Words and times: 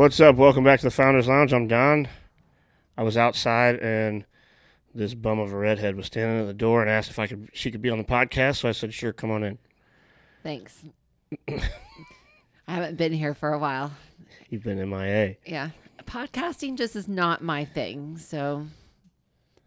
What's 0.00 0.18
up? 0.18 0.36
Welcome 0.36 0.64
back 0.64 0.80
to 0.80 0.88
the 0.88 1.02
Founderz 1.02 1.26
Lounge. 1.26 1.52
I'm 1.52 1.68
Don. 1.68 2.08
I 2.96 3.02
was 3.02 3.18
outside 3.18 3.80
and 3.80 4.24
this 4.94 5.12
bum 5.12 5.38
of 5.38 5.52
a 5.52 5.56
redhead 5.58 5.94
was 5.94 6.06
standing 6.06 6.40
at 6.40 6.46
the 6.46 6.54
door 6.54 6.80
and 6.80 6.90
asked 6.90 7.10
if 7.10 7.18
I 7.18 7.26
could 7.26 7.50
she 7.52 7.70
could 7.70 7.82
be 7.82 7.90
on 7.90 7.98
the 7.98 8.04
podcast. 8.04 8.56
So 8.56 8.70
I 8.70 8.72
said, 8.72 8.94
"Sure, 8.94 9.12
come 9.12 9.30
on 9.30 9.44
in." 9.44 9.58
Thanks. 10.42 10.84
I 11.48 11.60
haven't 12.66 12.96
been 12.96 13.12
here 13.12 13.34
for 13.34 13.52
a 13.52 13.58
while. 13.58 13.92
You've 14.48 14.62
been 14.62 14.78
in 14.78 14.88
MIA. 14.88 15.36
Yeah. 15.44 15.68
Podcasting 16.04 16.78
just 16.78 16.96
is 16.96 17.06
not 17.06 17.42
my 17.42 17.66
thing. 17.66 18.16
So 18.16 18.68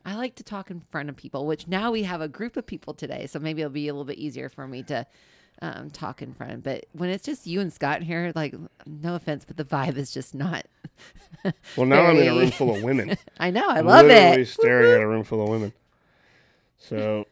I 0.03 0.15
like 0.15 0.33
to 0.37 0.43
talk 0.43 0.71
in 0.71 0.81
front 0.89 1.09
of 1.09 1.15
people, 1.15 1.45
which 1.45 1.67
now 1.67 1.91
we 1.91 2.01
have 2.03 2.21
a 2.21 2.27
group 2.27 2.57
of 2.57 2.65
people 2.65 2.95
today. 2.95 3.27
So 3.27 3.37
maybe 3.37 3.61
it'll 3.61 3.71
be 3.71 3.87
a 3.87 3.93
little 3.93 4.03
bit 4.03 4.17
easier 4.17 4.49
for 4.49 4.67
me 4.67 4.81
to 4.81 5.05
um, 5.61 5.89
talk 5.89 6.21
in 6.21 6.33
front. 6.33 6.63
But 6.63 6.85
when 6.93 7.09
it's 7.09 7.23
just 7.25 7.47
you 7.47 7.61
and 7.61 7.71
Scott 7.71 8.01
here, 8.01 8.31
like, 8.35 8.55
no 8.85 9.15
offense, 9.15 9.45
but 9.45 9.57
the 9.57 9.63
vibe 9.65 9.97
is 9.97 10.11
just 10.11 10.33
not. 10.35 10.65
Well, 11.75 11.85
now 11.85 12.03
I'm 12.05 12.15
in 12.15 12.27
a 12.29 12.35
room 12.39 12.51
full 12.51 12.73
of 12.73 12.83
women. 12.83 13.17
I 13.37 13.49
know. 13.51 13.67
I 13.67 13.81
love 13.81 14.05
Literally 14.05 14.43
it. 14.43 14.47
staring 14.47 14.93
at 14.93 15.01
a 15.01 15.07
room 15.07 15.25
full 15.25 15.41
of 15.43 15.49
women. 15.49 15.73
So, 16.77 17.25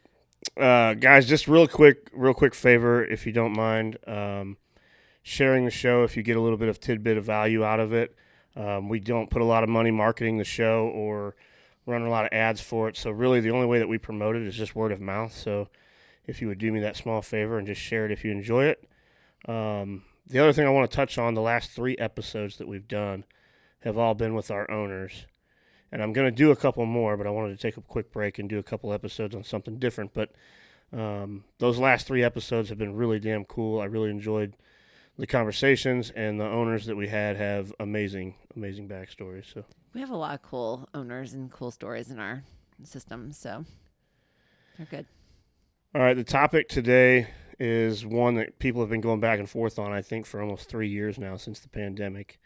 uh, 0.59 0.95
guys, 0.95 1.27
just 1.27 1.48
real 1.48 1.65
quick, 1.65 2.09
real 2.12 2.34
quick 2.34 2.53
favor, 2.53 3.05
if 3.05 3.26
you 3.26 3.31
don't 3.31 3.55
mind, 3.55 3.98
um, 4.07 4.57
sharing 5.23 5.63
the 5.63 5.71
show. 5.71 6.03
If 6.03 6.17
you 6.17 6.23
get 6.23 6.35
a 6.35 6.41
little 6.41 6.57
bit 6.57 6.67
of 6.67 6.79
tidbit 6.81 7.15
of 7.17 7.23
value 7.23 7.63
out 7.63 7.79
of 7.79 7.93
it, 7.93 8.13
um, 8.57 8.90
we 8.90 8.99
don't 8.99 9.29
put 9.29 9.41
a 9.41 9.45
lot 9.45 9.63
of 9.63 9.70
money 9.70 9.91
marketing 9.91 10.38
the 10.38 10.43
show 10.43 10.88
or 10.88 11.35
run 11.85 12.01
a 12.01 12.10
lot 12.10 12.26
of 12.26 12.34
ads 12.34 12.60
for 12.60 12.90
it. 12.90 12.98
So, 12.98 13.12
really, 13.12 13.40
the 13.40 13.51
only 13.51 13.67
way 13.67 13.79
that 13.79 13.88
we 13.88 13.98
promote 13.98 14.35
it 14.35 14.41
is 14.41 14.55
just 14.55 14.76
word 14.76 14.91
of 14.91 14.99
mouth. 14.99 15.34
So, 15.34 15.70
if 16.25 16.41
you 16.41 16.47
would 16.47 16.59
do 16.59 16.71
me 16.71 16.79
that 16.81 16.97
small 16.97 17.21
favor 17.21 17.57
and 17.57 17.67
just 17.67 17.81
share 17.81 18.05
it 18.05 18.11
if 18.11 18.23
you 18.23 18.31
enjoy 18.31 18.65
it. 18.65 18.87
Um, 19.47 20.03
the 20.27 20.39
other 20.39 20.53
thing 20.53 20.65
I 20.65 20.69
want 20.69 20.89
to 20.89 20.95
touch 20.95 21.17
on 21.17 21.33
the 21.33 21.41
last 21.41 21.71
three 21.71 21.97
episodes 21.97 22.57
that 22.57 22.67
we've 22.67 22.87
done 22.87 23.25
have 23.79 23.97
all 23.97 24.13
been 24.13 24.35
with 24.35 24.51
our 24.51 24.69
owners 24.69 25.25
and 25.91 26.01
I'm 26.01 26.13
going 26.13 26.27
to 26.27 26.31
do 26.31 26.51
a 26.51 26.55
couple 26.55 26.85
more, 26.85 27.17
but 27.17 27.27
I 27.27 27.31
wanted 27.31 27.57
to 27.57 27.61
take 27.61 27.77
a 27.77 27.81
quick 27.81 28.11
break 28.11 28.39
and 28.39 28.49
do 28.49 28.57
a 28.57 28.63
couple 28.63 28.93
episodes 28.93 29.35
on 29.35 29.43
something 29.43 29.77
different. 29.77 30.13
But 30.13 30.31
um, 30.93 31.43
those 31.59 31.77
last 31.77 32.07
three 32.07 32.23
episodes 32.23 32.69
have 32.69 32.77
been 32.77 32.95
really 32.95 33.19
damn 33.19 33.43
cool. 33.43 33.81
I 33.81 33.85
really 33.85 34.09
enjoyed 34.09 34.55
the 35.17 35.27
conversations, 35.27 36.09
and 36.09 36.39
the 36.39 36.45
owners 36.45 36.85
that 36.85 36.95
we 36.95 37.09
had 37.09 37.35
have 37.35 37.73
amazing, 37.79 38.35
amazing 38.55 38.87
backstories. 38.87 39.53
So 39.53 39.65
We 39.93 39.99
have 39.99 40.09
a 40.09 40.15
lot 40.15 40.33
of 40.33 40.41
cool 40.41 40.87
owners 40.93 41.33
and 41.33 41.51
cool 41.51 41.71
stories 41.71 42.09
in 42.09 42.17
our 42.17 42.43
system. 42.83 43.33
So 43.33 43.65
they're 44.77 44.87
good. 44.89 45.05
All 45.93 46.01
right, 46.01 46.15
the 46.15 46.23
topic 46.23 46.70
today 46.70 47.27
is 47.59 48.05
one 48.05 48.35
that 48.35 48.59
people 48.59 48.81
have 48.81 48.89
been 48.89 49.01
going 49.01 49.20
back 49.20 49.39
and 49.39 49.49
forth 49.49 49.77
on, 49.77 49.91
I 49.91 50.01
think, 50.01 50.25
for 50.25 50.41
almost 50.41 50.70
three 50.70 50.87
years 50.87 51.17
now 51.20 51.35
since 51.35 51.59
the 51.59 51.67
pandemic. 51.70 52.39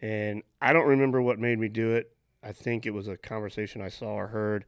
And 0.00 0.42
I 0.60 0.72
don't 0.74 0.86
remember 0.86 1.22
what 1.22 1.38
made 1.38 1.58
me 1.58 1.68
do 1.68 1.92
it. 1.94 2.12
I 2.42 2.52
think 2.52 2.84
it 2.84 2.90
was 2.92 3.08
a 3.08 3.16
conversation 3.16 3.80
I 3.80 3.88
saw 3.88 4.08
or 4.08 4.26
heard 4.26 4.66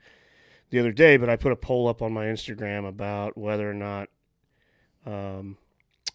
the 0.70 0.78
other 0.78 0.92
day, 0.92 1.18
but 1.18 1.28
I 1.28 1.36
put 1.36 1.52
a 1.52 1.56
poll 1.56 1.88
up 1.88 2.00
on 2.00 2.12
my 2.12 2.24
Instagram 2.24 2.88
about 2.88 3.36
whether 3.36 3.70
or 3.70 3.74
not, 3.74 4.08
um, 5.04 5.58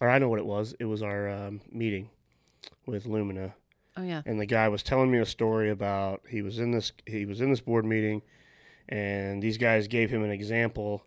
or 0.00 0.10
I 0.10 0.18
know 0.18 0.28
what 0.28 0.40
it 0.40 0.46
was. 0.46 0.74
It 0.80 0.86
was 0.86 1.02
our 1.02 1.28
um, 1.28 1.60
meeting 1.70 2.10
with 2.84 3.06
Lumina 3.06 3.54
Oh, 3.96 4.02
yeah. 4.02 4.22
and 4.26 4.40
the 4.40 4.46
guy 4.46 4.68
was 4.68 4.82
telling 4.82 5.10
me 5.10 5.18
a 5.18 5.26
story 5.26 5.70
about 5.70 6.22
he 6.28 6.42
was 6.42 6.58
in 6.58 6.70
this 6.72 6.92
he 7.06 7.26
was 7.26 7.40
in 7.40 7.50
this 7.50 7.60
board 7.60 7.84
meeting 7.84 8.22
and 8.88 9.42
these 9.42 9.58
guys 9.58 9.86
gave 9.86 10.10
him 10.10 10.24
an 10.24 10.30
example 10.30 11.04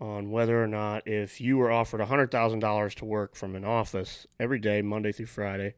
on 0.00 0.30
whether 0.30 0.62
or 0.62 0.66
not 0.66 1.06
if 1.06 1.40
you 1.40 1.58
were 1.58 1.70
offered 1.70 2.00
$100,000 2.00 2.94
to 2.94 3.04
work 3.04 3.34
from 3.34 3.54
an 3.54 3.64
office 3.64 4.26
every 4.38 4.58
day 4.58 4.82
Monday 4.82 5.12
through 5.12 5.26
Friday 5.26 5.74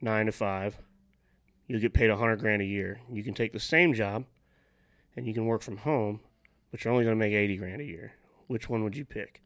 9 0.00 0.26
to 0.26 0.32
5 0.32 0.78
you 1.66 1.78
get 1.78 1.94
paid 1.94 2.10
100 2.10 2.38
grand 2.38 2.62
a 2.62 2.66
year 2.66 3.00
you 3.10 3.22
can 3.22 3.34
take 3.34 3.52
the 3.52 3.60
same 3.60 3.94
job 3.94 4.24
and 5.16 5.26
you 5.26 5.34
can 5.34 5.46
work 5.46 5.62
from 5.62 5.78
home 5.78 6.20
but 6.70 6.84
you're 6.84 6.92
only 6.92 7.04
going 7.04 7.16
to 7.16 7.24
make 7.24 7.32
80 7.32 7.56
grand 7.56 7.80
a 7.80 7.84
year 7.84 8.12
which 8.46 8.68
one 8.68 8.84
would 8.84 8.96
you 8.96 9.04
pick 9.04 9.42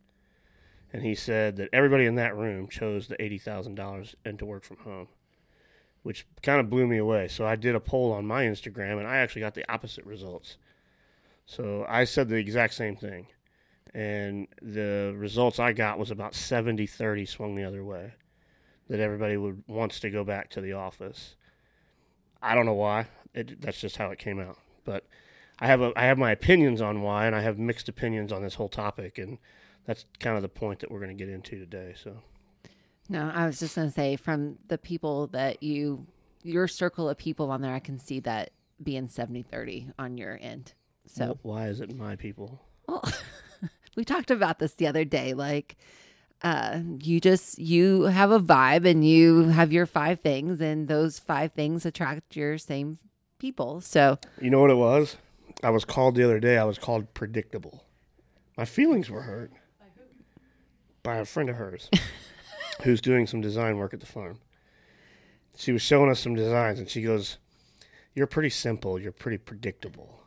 and 0.92 1.02
he 1.02 1.14
said 1.14 1.56
that 1.56 1.70
everybody 1.72 2.06
in 2.06 2.14
that 2.16 2.36
room 2.36 2.68
chose 2.68 3.08
the 3.08 3.16
$80,000 3.16 4.14
and 4.24 4.38
to 4.38 4.44
work 4.44 4.64
from 4.64 4.78
home 4.78 5.08
which 6.04 6.26
kind 6.42 6.60
of 6.60 6.70
blew 6.70 6.86
me 6.86 6.98
away. 6.98 7.26
So 7.26 7.46
I 7.46 7.56
did 7.56 7.74
a 7.74 7.80
poll 7.80 8.12
on 8.12 8.26
my 8.26 8.44
Instagram 8.44 8.98
and 8.98 9.08
I 9.08 9.16
actually 9.16 9.40
got 9.40 9.54
the 9.54 9.70
opposite 9.72 10.04
results. 10.04 10.58
So 11.46 11.84
I 11.88 12.04
said 12.04 12.28
the 12.28 12.36
exact 12.36 12.74
same 12.74 12.94
thing. 12.94 13.26
And 13.94 14.48
the 14.60 15.14
results 15.16 15.58
I 15.60 15.72
got 15.72 15.98
was 15.98 16.10
about 16.10 16.34
70 16.34 16.86
30 16.86 17.26
swung 17.26 17.54
the 17.54 17.64
other 17.64 17.84
way. 17.84 18.14
That 18.88 19.00
everybody 19.00 19.36
would 19.36 19.62
wants 19.66 20.00
to 20.00 20.10
go 20.10 20.24
back 20.24 20.50
to 20.50 20.60
the 20.60 20.72
office. 20.72 21.36
I 22.42 22.54
don't 22.54 22.66
know 22.66 22.74
why. 22.74 23.06
It, 23.32 23.60
that's 23.60 23.80
just 23.80 23.96
how 23.96 24.10
it 24.10 24.18
came 24.18 24.38
out. 24.40 24.58
But 24.84 25.06
I 25.58 25.66
have 25.68 25.80
a 25.80 25.92
I 25.96 26.04
have 26.04 26.18
my 26.18 26.32
opinions 26.32 26.80
on 26.82 27.00
why 27.02 27.26
and 27.26 27.34
I 27.34 27.40
have 27.40 27.58
mixed 27.58 27.88
opinions 27.88 28.32
on 28.32 28.42
this 28.42 28.56
whole 28.56 28.68
topic 28.68 29.16
and 29.18 29.38
that's 29.86 30.04
kind 30.18 30.36
of 30.36 30.42
the 30.42 30.48
point 30.48 30.80
that 30.80 30.90
we're 30.90 30.98
going 31.00 31.16
to 31.16 31.24
get 31.24 31.32
into 31.32 31.58
today. 31.58 31.94
So 31.96 32.16
No, 33.08 33.30
I 33.32 33.46
was 33.46 33.60
just 33.60 33.76
going 33.76 33.88
to 33.88 33.94
say 33.94 34.16
from 34.16 34.58
the 34.68 34.78
people 34.78 35.28
that 35.28 35.62
you, 35.62 36.06
your 36.42 36.66
circle 36.68 37.08
of 37.08 37.16
people 37.18 37.50
on 37.50 37.60
there, 37.62 37.74
I 37.74 37.80
can 37.80 37.98
see 37.98 38.20
that 38.20 38.50
being 38.82 39.08
70 39.08 39.42
30 39.42 39.90
on 39.98 40.16
your 40.18 40.38
end. 40.42 40.72
So, 41.06 41.38
wh- 41.40 41.44
why 41.46 41.68
is 41.68 41.80
it 41.80 41.94
my 41.96 42.16
people? 42.16 42.60
well, 42.88 43.02
we 43.96 44.04
talked 44.04 44.30
about 44.30 44.58
this 44.58 44.74
the 44.74 44.86
other 44.86 45.04
day. 45.04 45.34
Like, 45.34 45.76
uh, 46.42 46.80
you 47.00 47.20
just, 47.20 47.58
you 47.58 48.02
have 48.02 48.30
a 48.30 48.40
vibe 48.40 48.86
and 48.88 49.06
you 49.06 49.44
have 49.44 49.72
your 49.72 49.86
five 49.86 50.20
things, 50.20 50.60
and 50.60 50.88
those 50.88 51.18
five 51.18 51.52
things 51.52 51.86
attract 51.86 52.36
your 52.36 52.58
same 52.58 52.98
people. 53.38 53.80
So, 53.80 54.18
You 54.40 54.50
know 54.50 54.60
what 54.60 54.70
it 54.70 54.76
was? 54.76 55.16
I 55.62 55.70
was 55.70 55.84
called 55.84 56.14
the 56.16 56.24
other 56.24 56.40
day. 56.40 56.58
I 56.58 56.64
was 56.64 56.78
called 56.78 57.14
predictable. 57.14 57.84
My 58.56 58.64
feelings 58.64 59.10
were 59.10 59.22
hurt 59.22 59.50
by 61.02 61.16
a 61.16 61.24
friend 61.24 61.48
of 61.48 61.56
hers 61.56 61.90
who's 62.82 63.00
doing 63.00 63.26
some 63.26 63.40
design 63.40 63.78
work 63.78 63.94
at 63.94 64.00
the 64.00 64.06
farm. 64.06 64.40
She 65.56 65.72
was 65.72 65.82
showing 65.82 66.10
us 66.10 66.20
some 66.20 66.34
designs 66.34 66.78
and 66.78 66.88
she 66.88 67.02
goes, 67.02 67.38
You're 68.14 68.26
pretty 68.26 68.50
simple. 68.50 68.98
You're 68.98 69.12
pretty 69.12 69.38
predictable. 69.38 70.23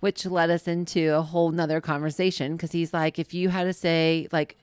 Which 0.00 0.26
led 0.26 0.50
us 0.50 0.68
into 0.68 1.14
a 1.14 1.22
whole 1.22 1.50
nother 1.50 1.80
conversation 1.80 2.56
because 2.56 2.72
he's 2.72 2.92
like, 2.92 3.18
if 3.18 3.32
you 3.32 3.48
had 3.48 3.64
to 3.64 3.72
say, 3.72 4.28
like, 4.32 4.58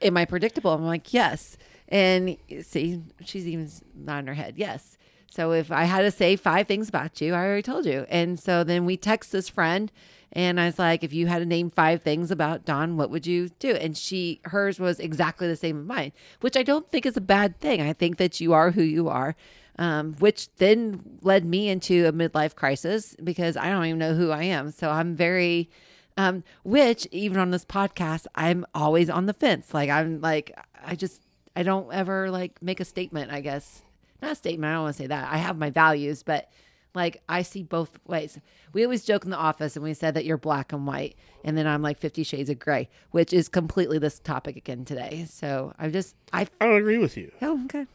am 0.00 0.16
I 0.16 0.24
predictable? 0.24 0.72
I'm 0.72 0.84
like, 0.84 1.12
yes. 1.12 1.56
And 1.88 2.36
see, 2.62 3.02
she's 3.24 3.46
even 3.46 3.70
nodding 3.94 4.26
her 4.26 4.34
head, 4.34 4.54
yes. 4.56 4.96
So 5.30 5.52
if 5.52 5.72
I 5.72 5.84
had 5.84 6.02
to 6.02 6.10
say 6.10 6.36
five 6.36 6.66
things 6.66 6.90
about 6.90 7.20
you, 7.20 7.32
I 7.32 7.38
already 7.38 7.62
told 7.62 7.86
you. 7.86 8.04
And 8.10 8.38
so 8.38 8.64
then 8.64 8.84
we 8.84 8.98
text 8.98 9.32
this 9.32 9.48
friend, 9.48 9.90
and 10.32 10.60
I 10.60 10.66
was 10.66 10.78
like, 10.78 11.02
if 11.02 11.14
you 11.14 11.26
had 11.26 11.38
to 11.38 11.46
name 11.46 11.70
five 11.70 12.02
things 12.02 12.30
about 12.30 12.66
Don, 12.66 12.98
what 12.98 13.10
would 13.10 13.26
you 13.26 13.48
do? 13.58 13.70
And 13.72 13.96
she, 13.96 14.40
hers 14.44 14.78
was 14.78 15.00
exactly 15.00 15.48
the 15.48 15.56
same 15.56 15.80
as 15.80 15.86
mine, 15.86 16.12
which 16.40 16.56
I 16.56 16.62
don't 16.62 16.90
think 16.90 17.06
is 17.06 17.16
a 17.16 17.22
bad 17.22 17.60
thing. 17.60 17.80
I 17.80 17.94
think 17.94 18.18
that 18.18 18.40
you 18.40 18.52
are 18.52 18.72
who 18.72 18.82
you 18.82 19.08
are 19.08 19.34
um, 19.78 20.14
which 20.18 20.54
then 20.56 21.18
led 21.22 21.44
me 21.44 21.68
into 21.68 22.06
a 22.06 22.12
midlife 22.12 22.54
crisis 22.54 23.16
because 23.22 23.56
I 23.56 23.70
don't 23.70 23.84
even 23.86 23.98
know 23.98 24.14
who 24.14 24.30
I 24.30 24.44
am. 24.44 24.70
So 24.70 24.90
I'm 24.90 25.16
very, 25.16 25.70
um, 26.16 26.44
which 26.64 27.06
even 27.10 27.38
on 27.38 27.50
this 27.50 27.64
podcast, 27.64 28.26
I'm 28.34 28.66
always 28.74 29.08
on 29.08 29.26
the 29.26 29.32
fence. 29.32 29.72
Like 29.72 29.90
I'm 29.90 30.20
like, 30.20 30.56
I 30.84 30.94
just, 30.94 31.22
I 31.56 31.62
don't 31.62 31.92
ever 31.92 32.30
like 32.30 32.60
make 32.62 32.80
a 32.80 32.84
statement, 32.84 33.32
I 33.32 33.40
guess. 33.40 33.82
Not 34.20 34.32
a 34.32 34.36
statement, 34.36 34.70
I 34.70 34.74
don't 34.74 34.82
want 34.84 34.96
to 34.96 35.02
say 35.02 35.06
that. 35.08 35.32
I 35.32 35.38
have 35.38 35.58
my 35.58 35.70
values, 35.70 36.22
but 36.22 36.50
like 36.94 37.22
I 37.28 37.42
see 37.42 37.62
both 37.62 37.98
ways. 38.06 38.38
We 38.72 38.84
always 38.84 39.04
joke 39.04 39.24
in 39.24 39.30
the 39.30 39.36
office 39.36 39.76
and 39.76 39.82
we 39.82 39.94
said 39.94 40.14
that 40.14 40.24
you're 40.24 40.38
black 40.38 40.72
and 40.72 40.86
white. 40.86 41.16
And 41.44 41.56
then 41.56 41.66
I'm 41.66 41.82
like 41.82 41.98
50 41.98 42.22
shades 42.22 42.50
of 42.50 42.58
gray, 42.58 42.88
which 43.10 43.32
is 43.32 43.48
completely 43.48 43.98
this 43.98 44.18
topic 44.18 44.56
again 44.56 44.84
today. 44.84 45.26
So 45.28 45.72
I'm 45.78 45.92
just, 45.92 46.14
I, 46.32 46.46
I 46.60 46.66
don't 46.66 46.76
agree 46.76 46.98
with 46.98 47.16
you. 47.16 47.32
oh, 47.42 47.64
okay. 47.64 47.86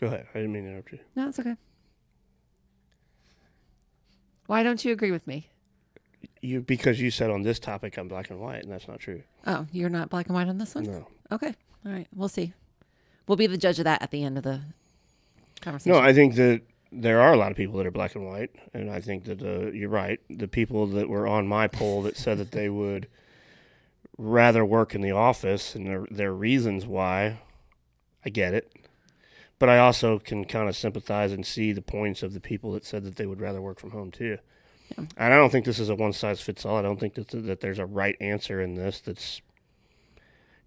Go 0.00 0.06
ahead. 0.06 0.26
I 0.34 0.38
didn't 0.38 0.52
mean 0.52 0.64
to 0.64 0.70
interrupt 0.70 0.92
you. 0.92 0.98
No, 1.14 1.28
it's 1.28 1.38
okay. 1.38 1.56
Why 4.46 4.62
don't 4.62 4.82
you 4.84 4.92
agree 4.92 5.10
with 5.10 5.26
me? 5.26 5.48
You 6.40 6.62
because 6.62 7.00
you 7.00 7.10
said 7.10 7.30
on 7.30 7.42
this 7.42 7.58
topic 7.58 7.98
I'm 7.98 8.08
black 8.08 8.30
and 8.30 8.40
white, 8.40 8.62
and 8.62 8.72
that's 8.72 8.88
not 8.88 8.98
true. 8.98 9.22
Oh, 9.46 9.66
you're 9.72 9.90
not 9.90 10.08
black 10.08 10.26
and 10.26 10.34
white 10.34 10.48
on 10.48 10.56
this 10.56 10.74
one? 10.74 10.84
No. 10.84 11.06
Okay. 11.30 11.54
All 11.84 11.92
right. 11.92 12.08
We'll 12.14 12.28
see. 12.28 12.54
We'll 13.26 13.36
be 13.36 13.46
the 13.46 13.58
judge 13.58 13.78
of 13.78 13.84
that 13.84 14.02
at 14.02 14.10
the 14.10 14.24
end 14.24 14.38
of 14.38 14.44
the 14.44 14.60
conversation. 15.60 15.92
No, 15.92 15.98
I 16.02 16.14
think 16.14 16.34
that 16.36 16.62
there 16.90 17.20
are 17.20 17.32
a 17.32 17.36
lot 17.36 17.50
of 17.50 17.56
people 17.56 17.76
that 17.76 17.86
are 17.86 17.90
black 17.92 18.14
and 18.14 18.26
white, 18.26 18.50
and 18.72 18.90
I 18.90 19.00
think 19.00 19.24
that 19.24 19.42
uh, 19.42 19.70
you're 19.70 19.90
right. 19.90 20.18
The 20.30 20.48
people 20.48 20.86
that 20.88 21.08
were 21.08 21.26
on 21.26 21.46
my 21.46 21.68
poll 21.68 22.02
that 22.02 22.16
said 22.16 22.38
that 22.38 22.52
they 22.52 22.68
would 22.68 23.06
rather 24.18 24.64
work 24.64 24.94
in 24.94 25.00
the 25.02 25.12
office 25.12 25.74
and 25.74 25.86
their 25.86 26.06
their 26.10 26.32
reasons 26.32 26.86
why, 26.86 27.38
I 28.24 28.30
get 28.30 28.54
it, 28.54 28.72
but 29.60 29.68
I 29.68 29.78
also 29.78 30.18
can 30.18 30.44
kind 30.44 30.68
of 30.68 30.74
sympathize 30.76 31.30
and 31.30 31.46
see 31.46 31.70
the 31.72 31.82
points 31.82 32.24
of 32.24 32.32
the 32.34 32.40
people 32.40 32.72
that 32.72 32.84
said 32.84 33.04
that 33.04 33.14
they 33.16 33.26
would 33.26 33.40
rather 33.40 33.60
work 33.62 33.78
from 33.78 33.92
home 33.92 34.10
too. 34.10 34.38
And 34.96 35.32
I 35.32 35.36
don't 35.36 35.50
think 35.50 35.64
this 35.64 35.78
is 35.78 35.88
a 35.88 35.94
one 35.94 36.12
size 36.12 36.40
fits 36.40 36.66
all. 36.66 36.76
I 36.76 36.82
don't 36.82 36.98
think 36.98 37.14
that 37.14 37.28
that 37.28 37.60
there's 37.60 37.78
a 37.78 37.86
right 37.86 38.16
answer 38.20 38.60
in 38.60 38.74
this 38.74 38.98
that's 39.00 39.40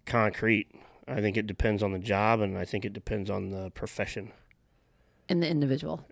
concrete. 0.06 0.68
I 1.06 1.20
think 1.20 1.36
it 1.36 1.46
depends 1.46 1.82
on 1.82 1.92
the 1.92 1.98
job, 1.98 2.40
and 2.40 2.56
I 2.56 2.64
think 2.64 2.86
it 2.86 2.94
depends 2.94 3.28
on 3.28 3.50
the 3.50 3.70
profession. 3.72 4.32
and 5.28 5.42
the 5.42 5.48
individual. 5.48 6.06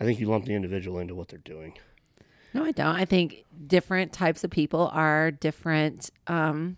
I 0.00 0.04
think 0.04 0.18
you 0.20 0.26
lump 0.28 0.44
the 0.44 0.54
individual 0.54 0.98
into 0.98 1.14
what 1.14 1.28
they're 1.28 1.38
doing. 1.38 1.78
No, 2.52 2.64
I 2.64 2.72
don't. 2.72 2.96
I 2.96 3.04
think 3.04 3.44
different 3.66 4.12
types 4.12 4.42
of 4.44 4.50
people 4.50 4.90
are 4.92 5.30
different. 5.30 6.10
Um, 6.26 6.76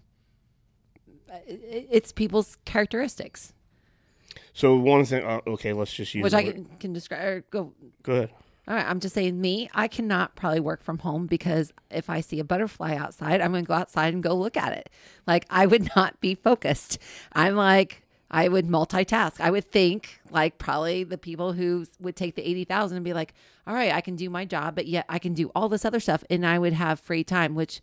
it's 1.46 2.12
people's 2.12 2.56
characteristics, 2.64 3.52
So 4.52 4.76
one 4.76 5.04
thing, 5.04 5.24
uh, 5.24 5.40
okay, 5.46 5.72
let's 5.72 5.92
just 5.92 6.14
use. 6.14 6.24
which 6.24 6.34
I 6.34 6.44
can, 6.44 6.64
can 6.80 6.92
describe. 6.92 7.44
Go. 7.50 7.72
Go 8.02 8.12
ahead. 8.12 8.30
All 8.68 8.74
right, 8.74 8.86
I'm 8.86 9.00
just 9.00 9.14
saying, 9.14 9.40
me, 9.40 9.70
I 9.72 9.88
cannot 9.88 10.36
probably 10.36 10.60
work 10.60 10.82
from 10.82 10.98
home 10.98 11.26
because 11.26 11.72
if 11.90 12.10
I 12.10 12.20
see 12.20 12.38
a 12.38 12.44
butterfly 12.44 12.96
outside, 12.96 13.40
I'm 13.40 13.50
going 13.52 13.64
to 13.64 13.68
go 13.68 13.72
outside 13.72 14.12
and 14.12 14.22
go 14.22 14.34
look 14.34 14.58
at 14.58 14.74
it. 14.74 14.90
Like 15.26 15.46
I 15.48 15.64
would 15.64 15.88
not 15.96 16.20
be 16.20 16.34
focused. 16.34 16.98
I'm 17.32 17.56
like 17.56 18.02
I 18.30 18.48
would 18.48 18.66
multitask. 18.66 19.40
I 19.40 19.50
would 19.50 19.70
think 19.70 20.20
like 20.30 20.58
probably 20.58 21.02
the 21.04 21.16
people 21.16 21.54
who 21.54 21.86
would 21.98 22.14
take 22.14 22.34
the 22.34 22.46
80,000 22.46 22.96
and 22.96 23.04
be 23.04 23.14
like, 23.14 23.32
"All 23.66 23.74
right, 23.74 23.92
I 23.92 24.02
can 24.02 24.16
do 24.16 24.28
my 24.28 24.44
job, 24.44 24.74
but 24.74 24.86
yet 24.86 25.06
I 25.08 25.18
can 25.18 25.32
do 25.32 25.50
all 25.54 25.70
this 25.70 25.84
other 25.84 26.00
stuff 26.00 26.22
and 26.28 26.46
I 26.46 26.58
would 26.58 26.74
have 26.74 27.00
free 27.00 27.24
time," 27.24 27.54
which 27.54 27.80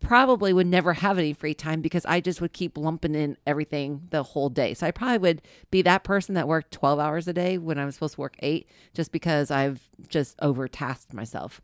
probably 0.00 0.52
would 0.52 0.66
never 0.66 0.94
have 0.94 1.18
any 1.18 1.32
free 1.32 1.54
time 1.54 1.80
because 1.80 2.04
I 2.06 2.20
just 2.20 2.40
would 2.40 2.52
keep 2.52 2.76
lumping 2.76 3.14
in 3.14 3.36
everything 3.46 4.08
the 4.10 4.22
whole 4.22 4.48
day. 4.48 4.74
So 4.74 4.86
I 4.86 4.90
probably 4.90 5.18
would 5.18 5.42
be 5.70 5.82
that 5.82 6.04
person 6.04 6.34
that 6.34 6.48
worked 6.48 6.72
12 6.72 6.98
hours 6.98 7.28
a 7.28 7.32
day 7.32 7.58
when 7.58 7.78
I 7.78 7.84
was 7.84 7.94
supposed 7.94 8.14
to 8.14 8.20
work 8.20 8.36
8 8.40 8.66
just 8.94 9.12
because 9.12 9.50
I've 9.50 9.88
just 10.08 10.36
overtasked 10.38 11.12
myself. 11.12 11.60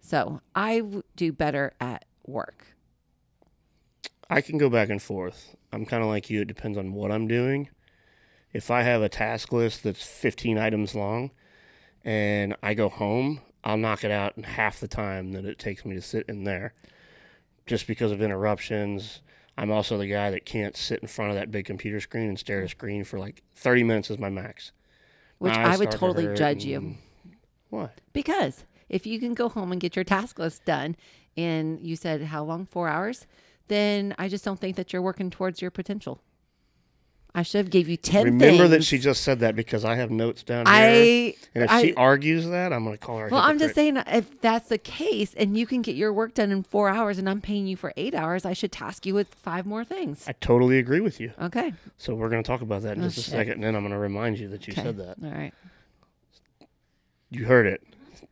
So 0.00 0.40
I 0.54 0.82
do 1.16 1.32
better 1.32 1.72
at 1.80 2.04
work. 2.26 2.66
I 4.28 4.40
can 4.40 4.58
go 4.58 4.68
back 4.68 4.88
and 4.88 5.00
forth. 5.00 5.56
I'm 5.72 5.86
kind 5.86 6.02
of 6.02 6.08
like 6.08 6.30
you. 6.30 6.42
It 6.42 6.48
depends 6.48 6.76
on 6.76 6.92
what 6.92 7.12
I'm 7.12 7.28
doing. 7.28 7.68
If 8.52 8.70
I 8.70 8.82
have 8.82 9.02
a 9.02 9.08
task 9.08 9.52
list 9.52 9.84
that's 9.84 10.04
15 10.04 10.58
items 10.58 10.94
long 10.94 11.30
and 12.04 12.56
I 12.62 12.74
go 12.74 12.88
home, 12.88 13.40
I'll 13.64 13.76
knock 13.76 14.04
it 14.04 14.10
out 14.10 14.36
in 14.36 14.42
half 14.42 14.80
the 14.80 14.88
time 14.88 15.32
that 15.32 15.44
it 15.44 15.58
takes 15.58 15.84
me 15.84 15.94
to 15.94 16.02
sit 16.02 16.26
in 16.28 16.44
there 16.44 16.74
just 17.66 17.86
because 17.86 18.12
of 18.12 18.22
interruptions. 18.22 19.20
I'm 19.58 19.70
also 19.70 19.98
the 19.98 20.06
guy 20.06 20.30
that 20.30 20.46
can't 20.46 20.76
sit 20.76 21.00
in 21.00 21.08
front 21.08 21.30
of 21.30 21.36
that 21.36 21.50
big 21.50 21.66
computer 21.66 22.00
screen 22.00 22.28
and 22.28 22.38
stare 22.38 22.60
at 22.60 22.64
a 22.64 22.68
screen 22.68 23.04
for 23.04 23.18
like 23.18 23.42
30 23.56 23.84
minutes 23.84 24.10
is 24.10 24.18
my 24.18 24.30
max. 24.30 24.72
Which 25.38 25.52
I 25.52 25.76
would 25.76 25.90
to 25.90 25.98
totally 25.98 26.24
hurt 26.24 26.36
judge 26.36 26.64
you. 26.64 26.96
What? 27.68 28.00
Because 28.12 28.64
if 28.88 29.06
you 29.06 29.18
can 29.18 29.34
go 29.34 29.48
home 29.48 29.72
and 29.72 29.80
get 29.80 29.96
your 29.96 30.04
task 30.04 30.38
list 30.38 30.64
done 30.64 30.96
and 31.36 31.80
you 31.80 31.96
said 31.96 32.22
how 32.22 32.44
long? 32.44 32.66
4 32.66 32.88
hours? 32.88 33.26
Then 33.68 34.14
I 34.18 34.28
just 34.28 34.44
don't 34.44 34.60
think 34.60 34.76
that 34.76 34.92
you're 34.92 35.02
working 35.02 35.30
towards 35.30 35.60
your 35.60 35.70
potential. 35.70 36.20
I 37.34 37.42
should 37.42 37.58
have 37.58 37.70
gave 37.70 37.88
you 37.88 37.96
10 37.96 38.24
Remember 38.24 38.68
that 38.68 38.84
she 38.84 38.98
just 38.98 39.22
said 39.22 39.40
that 39.40 39.56
because 39.56 39.86
I 39.86 39.94
have 39.94 40.10
notes 40.10 40.42
down 40.42 40.66
here. 40.66 40.74
I 40.74 41.34
and 41.54 41.64
if 41.64 41.70
I, 41.70 41.82
she 41.82 41.94
argues 41.94 42.46
that, 42.46 42.74
I'm 42.74 42.84
going 42.84 42.96
to 42.96 43.02
call 43.02 43.16
her. 43.18 43.28
Well, 43.28 43.40
I'm 43.40 43.58
just 43.58 43.74
saying 43.74 43.96
if 44.06 44.38
that's 44.42 44.68
the 44.68 44.76
case 44.76 45.32
and 45.34 45.56
you 45.56 45.64
can 45.66 45.80
get 45.80 45.96
your 45.96 46.12
work 46.12 46.34
done 46.34 46.52
in 46.52 46.62
4 46.62 46.90
hours 46.90 47.16
and 47.16 47.30
I'm 47.30 47.40
paying 47.40 47.66
you 47.66 47.76
for 47.76 47.94
8 47.96 48.14
hours, 48.14 48.44
I 48.44 48.52
should 48.52 48.70
task 48.70 49.06
you 49.06 49.14
with 49.14 49.34
5 49.34 49.64
more 49.64 49.82
things. 49.82 50.28
I 50.28 50.32
totally 50.32 50.78
agree 50.78 51.00
with 51.00 51.20
you. 51.20 51.32
Okay. 51.40 51.72
So 51.96 52.14
we're 52.14 52.28
going 52.28 52.42
to 52.42 52.46
talk 52.46 52.60
about 52.60 52.82
that 52.82 52.98
in 52.98 53.02
Oh, 53.02 53.08
just 53.08 53.16
a 53.16 53.20
oh, 53.20 53.24
shit. 53.24 53.32
second, 53.32 53.52
and 53.54 53.62
then 53.64 53.76
I'm 53.76 53.82
going 53.82 53.92
to 53.92 53.98
remind 53.98 54.38
you 54.38 54.48
that 54.48 54.66
you 54.66 54.72
Okay. 54.72 54.82
said 54.82 54.98
that. 54.98 55.16
All 55.24 55.30
right. 55.30 55.54
You 57.30 57.46
heard 57.46 57.66
it. 57.66 57.82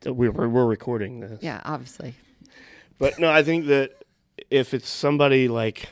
We 0.04 0.28
we're, 0.28 0.48
we're 0.48 0.66
recording 0.66 1.20
this. 1.20 1.42
Yeah, 1.42 1.62
obviously. 1.64 2.16
But 2.98 3.18
no, 3.18 3.30
I 3.30 3.42
think 3.42 3.66
that 3.68 4.04
if 4.50 4.74
it's 4.74 4.90
somebody 4.90 5.48
like, 5.48 5.88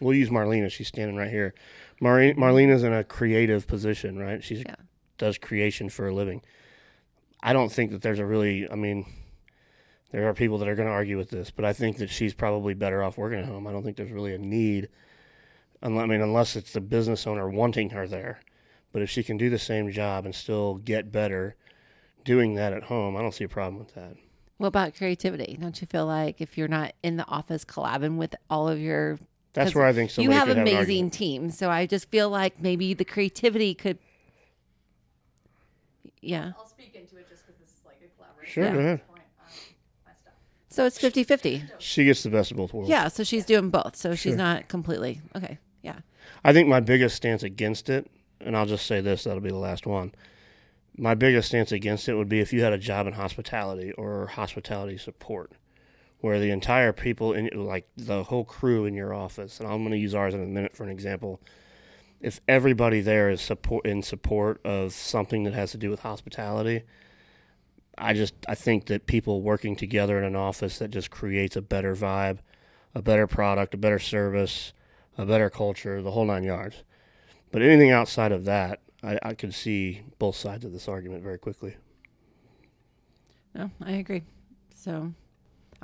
we'll 0.00 0.14
use 0.14 0.28
Marlena. 0.28 0.70
She's 0.70 0.88
standing 0.88 1.16
right 1.16 1.30
here. 1.30 1.54
Mar- 2.00 2.34
Marlena's 2.34 2.82
in 2.82 2.92
a 2.92 3.04
creative 3.04 3.66
position, 3.66 4.18
right? 4.18 4.42
She 4.42 4.56
Yeah. 4.56 4.74
does 5.18 5.38
creation 5.38 5.88
for 5.88 6.08
a 6.08 6.14
living. 6.14 6.42
I 7.42 7.52
don't 7.52 7.70
think 7.72 7.90
that 7.92 8.02
there's 8.02 8.18
a 8.18 8.26
really. 8.26 8.68
I 8.70 8.74
mean, 8.74 9.06
there 10.10 10.28
are 10.28 10.34
people 10.34 10.58
that 10.58 10.68
are 10.68 10.74
going 10.74 10.88
to 10.88 10.92
argue 10.94 11.16
with 11.16 11.30
this, 11.30 11.50
but 11.50 11.64
I 11.64 11.72
think 11.72 11.98
that 11.98 12.10
she's 12.10 12.34
probably 12.34 12.74
better 12.74 13.02
off 13.02 13.18
working 13.18 13.38
at 13.38 13.44
home. 13.46 13.66
I 13.66 13.72
don't 13.72 13.82
think 13.82 13.96
there's 13.96 14.10
really 14.12 14.34
a 14.34 14.38
need. 14.38 14.88
unle- 15.82 16.00
I 16.02 16.06
mean, 16.06 16.22
unless 16.22 16.56
it's 16.56 16.72
the 16.72 16.80
business 16.80 17.26
owner 17.26 17.48
wanting 17.50 17.90
her 17.90 18.08
there. 18.08 18.40
But 18.92 19.02
if 19.02 19.10
she 19.10 19.22
can 19.22 19.36
do 19.36 19.50
the 19.50 19.58
same 19.58 19.90
job 19.90 20.24
and 20.24 20.34
still 20.34 20.76
get 20.76 21.12
better 21.12 21.54
doing 22.24 22.54
that 22.54 22.72
at 22.72 22.84
home, 22.84 23.14
I 23.14 23.20
don't 23.20 23.34
see 23.34 23.44
a 23.44 23.48
problem 23.48 23.78
with 23.78 23.94
that. 23.94 24.16
What 24.56 24.68
about 24.68 24.94
creativity? 24.96 25.56
Don't 25.60 25.78
you 25.78 25.86
feel 25.86 26.06
like 26.06 26.40
if 26.40 26.56
you're 26.56 26.66
not 26.66 26.94
in 27.02 27.18
the 27.18 27.26
office 27.26 27.62
collabing 27.66 28.16
with 28.16 28.34
all 28.48 28.68
of 28.70 28.80
your 28.80 29.18
That's 29.56 29.70
'Cause 29.70 29.74
where 29.74 29.86
I 29.86 29.92
think 29.92 30.10
somebody 30.10 30.32
you 30.34 30.38
have 30.38 30.46
could 30.48 30.56
have 30.58 30.66
amazing 30.66 30.78
argument. 30.78 31.12
teams, 31.14 31.58
so 31.58 31.70
I 31.70 31.86
just 31.86 32.08
feel 32.10 32.28
like 32.30 32.60
maybe 32.60 32.92
the 32.94 33.04
creativity 33.04 33.74
could 33.74 33.98
Yeah. 36.20 36.52
I'll 36.58 36.66
speak 36.66 36.94
into 36.94 37.16
it 37.16 37.28
just 37.28 37.46
because 37.46 37.60
this 37.60 37.70
is 37.70 37.80
like 37.84 37.96
a 38.04 38.08
collaboration. 38.16 38.52
Sure, 38.52 38.64
Yeah. 38.64 38.72
go 38.72 38.78
ahead. 38.80 39.08
Point, 39.08 39.22
my 40.04 40.12
stuff. 40.20 40.32
So 40.68 40.84
it's 40.86 40.98
50-50. 40.98 41.62
She 41.78 42.04
gets 42.04 42.22
the 42.22 42.30
best 42.30 42.50
of 42.50 42.56
both 42.56 42.72
worlds. 42.72 42.90
Yeah, 42.90 43.08
so 43.08 43.22
she's 43.24 43.44
doing 43.44 43.70
both. 43.70 43.96
So 43.96 44.14
she's 44.14 44.32
Sure. 44.32 44.36
not 44.36 44.68
completely. 44.68 45.20
Okay. 45.34 45.58
Yeah. 45.82 46.00
I 46.44 46.52
think 46.52 46.68
my 46.68 46.80
biggest 46.80 47.16
stance 47.16 47.42
against 47.42 47.88
it, 47.88 48.10
and 48.40 48.56
I'll 48.56 48.66
just 48.66 48.86
say 48.86 49.00
this, 49.00 49.24
that'll 49.24 49.40
be 49.40 49.48
the 49.50 49.56
last 49.56 49.86
one. 49.86 50.12
My 50.98 51.14
biggest 51.14 51.48
stance 51.48 51.70
against 51.72 52.08
it 52.08 52.14
would 52.14 52.28
be 52.28 52.40
if 52.40 52.52
you 52.52 52.62
had 52.62 52.72
a 52.72 52.78
job 52.78 53.06
in 53.06 53.12
hospitality 53.14 53.92
or 53.92 54.26
hospitality 54.26 54.96
support, 54.98 55.52
where 56.26 56.40
the 56.40 56.50
entire 56.50 56.92
people 56.92 57.32
in 57.32 57.48
like 57.54 57.88
the 57.96 58.24
whole 58.24 58.44
crew 58.44 58.84
in 58.84 58.94
your 58.94 59.14
office, 59.14 59.60
and 59.60 59.68
I'm 59.68 59.78
going 59.82 59.92
to 59.92 59.96
use 59.96 60.12
ours 60.12 60.34
in 60.34 60.42
a 60.42 60.46
minute 60.46 60.76
for 60.76 60.82
an 60.82 60.90
example. 60.90 61.40
If 62.20 62.40
everybody 62.48 63.00
there 63.00 63.30
is 63.30 63.40
support 63.40 63.86
in 63.86 64.02
support 64.02 64.60
of 64.64 64.92
something 64.92 65.44
that 65.44 65.54
has 65.54 65.70
to 65.70 65.78
do 65.78 65.88
with 65.88 66.00
hospitality, 66.00 66.82
I 67.96 68.12
just 68.12 68.34
I 68.48 68.56
think 68.56 68.86
that 68.86 69.06
people 69.06 69.40
working 69.40 69.76
together 69.76 70.18
in 70.18 70.24
an 70.24 70.34
office 70.34 70.80
that 70.80 70.90
just 70.90 71.12
creates 71.12 71.54
a 71.54 71.62
better 71.62 71.94
vibe, 71.94 72.38
a 72.92 73.02
better 73.02 73.28
product, 73.28 73.74
a 73.74 73.78
better 73.78 74.00
service, 74.00 74.72
a 75.16 75.24
better 75.24 75.48
culture, 75.48 76.02
the 76.02 76.10
whole 76.10 76.24
nine 76.24 76.42
yards. 76.42 76.82
But 77.52 77.62
anything 77.62 77.92
outside 77.92 78.32
of 78.32 78.46
that, 78.46 78.80
I, 79.00 79.18
I 79.22 79.34
could 79.34 79.54
see 79.54 80.02
both 80.18 80.34
sides 80.34 80.64
of 80.64 80.72
this 80.72 80.88
argument 80.88 81.22
very 81.22 81.38
quickly. 81.38 81.76
No, 83.54 83.70
I 83.80 83.92
agree. 83.92 84.24
So 84.74 85.12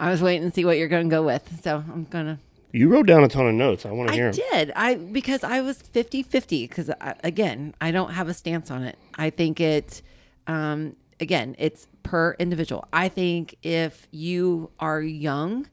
I 0.02 0.11
was 0.11 0.21
waiting 0.21 0.49
to 0.49 0.54
see 0.54 0.64
what 0.64 0.78
you're 0.78 0.88
going 0.88 1.09
to 1.09 1.14
go 1.14 1.23
with. 1.23 1.62
So 1.62 1.76
I'm 1.76 2.04
going 2.04 2.26
to 2.26 2.38
You 2.73 2.88
wrote 2.88 3.06
down 3.06 3.23
a 3.25 3.28
ton 3.28 3.47
of 3.47 3.54
notes. 3.54 3.87
I 3.87 3.92
want 3.92 4.09
to 4.11 4.14
hear 4.14 4.25
I 4.26 4.28
'em. 4.28 4.35
did. 4.35 4.73
I 4.75 4.94
because 4.97 5.44
I 5.44 5.61
was 5.61 5.78
50-50 5.82 6.68
cuz 6.71 6.90
again, 7.23 7.75
I 7.80 7.90
don't 7.90 8.12
have 8.12 8.28
a 8.28 8.35
stance 8.35 8.71
on 8.71 8.82
it. 8.82 8.97
I 9.16 9.30
think 9.30 9.61
it 9.61 10.02
um 10.47 10.97
again, 11.21 11.54
it's 11.59 11.87
per 12.02 12.35
individual. 12.38 12.87
I 12.92 13.09
think 13.09 13.54
if 13.62 14.09
you 14.11 14.71
are 14.80 15.00
young, 15.00 15.68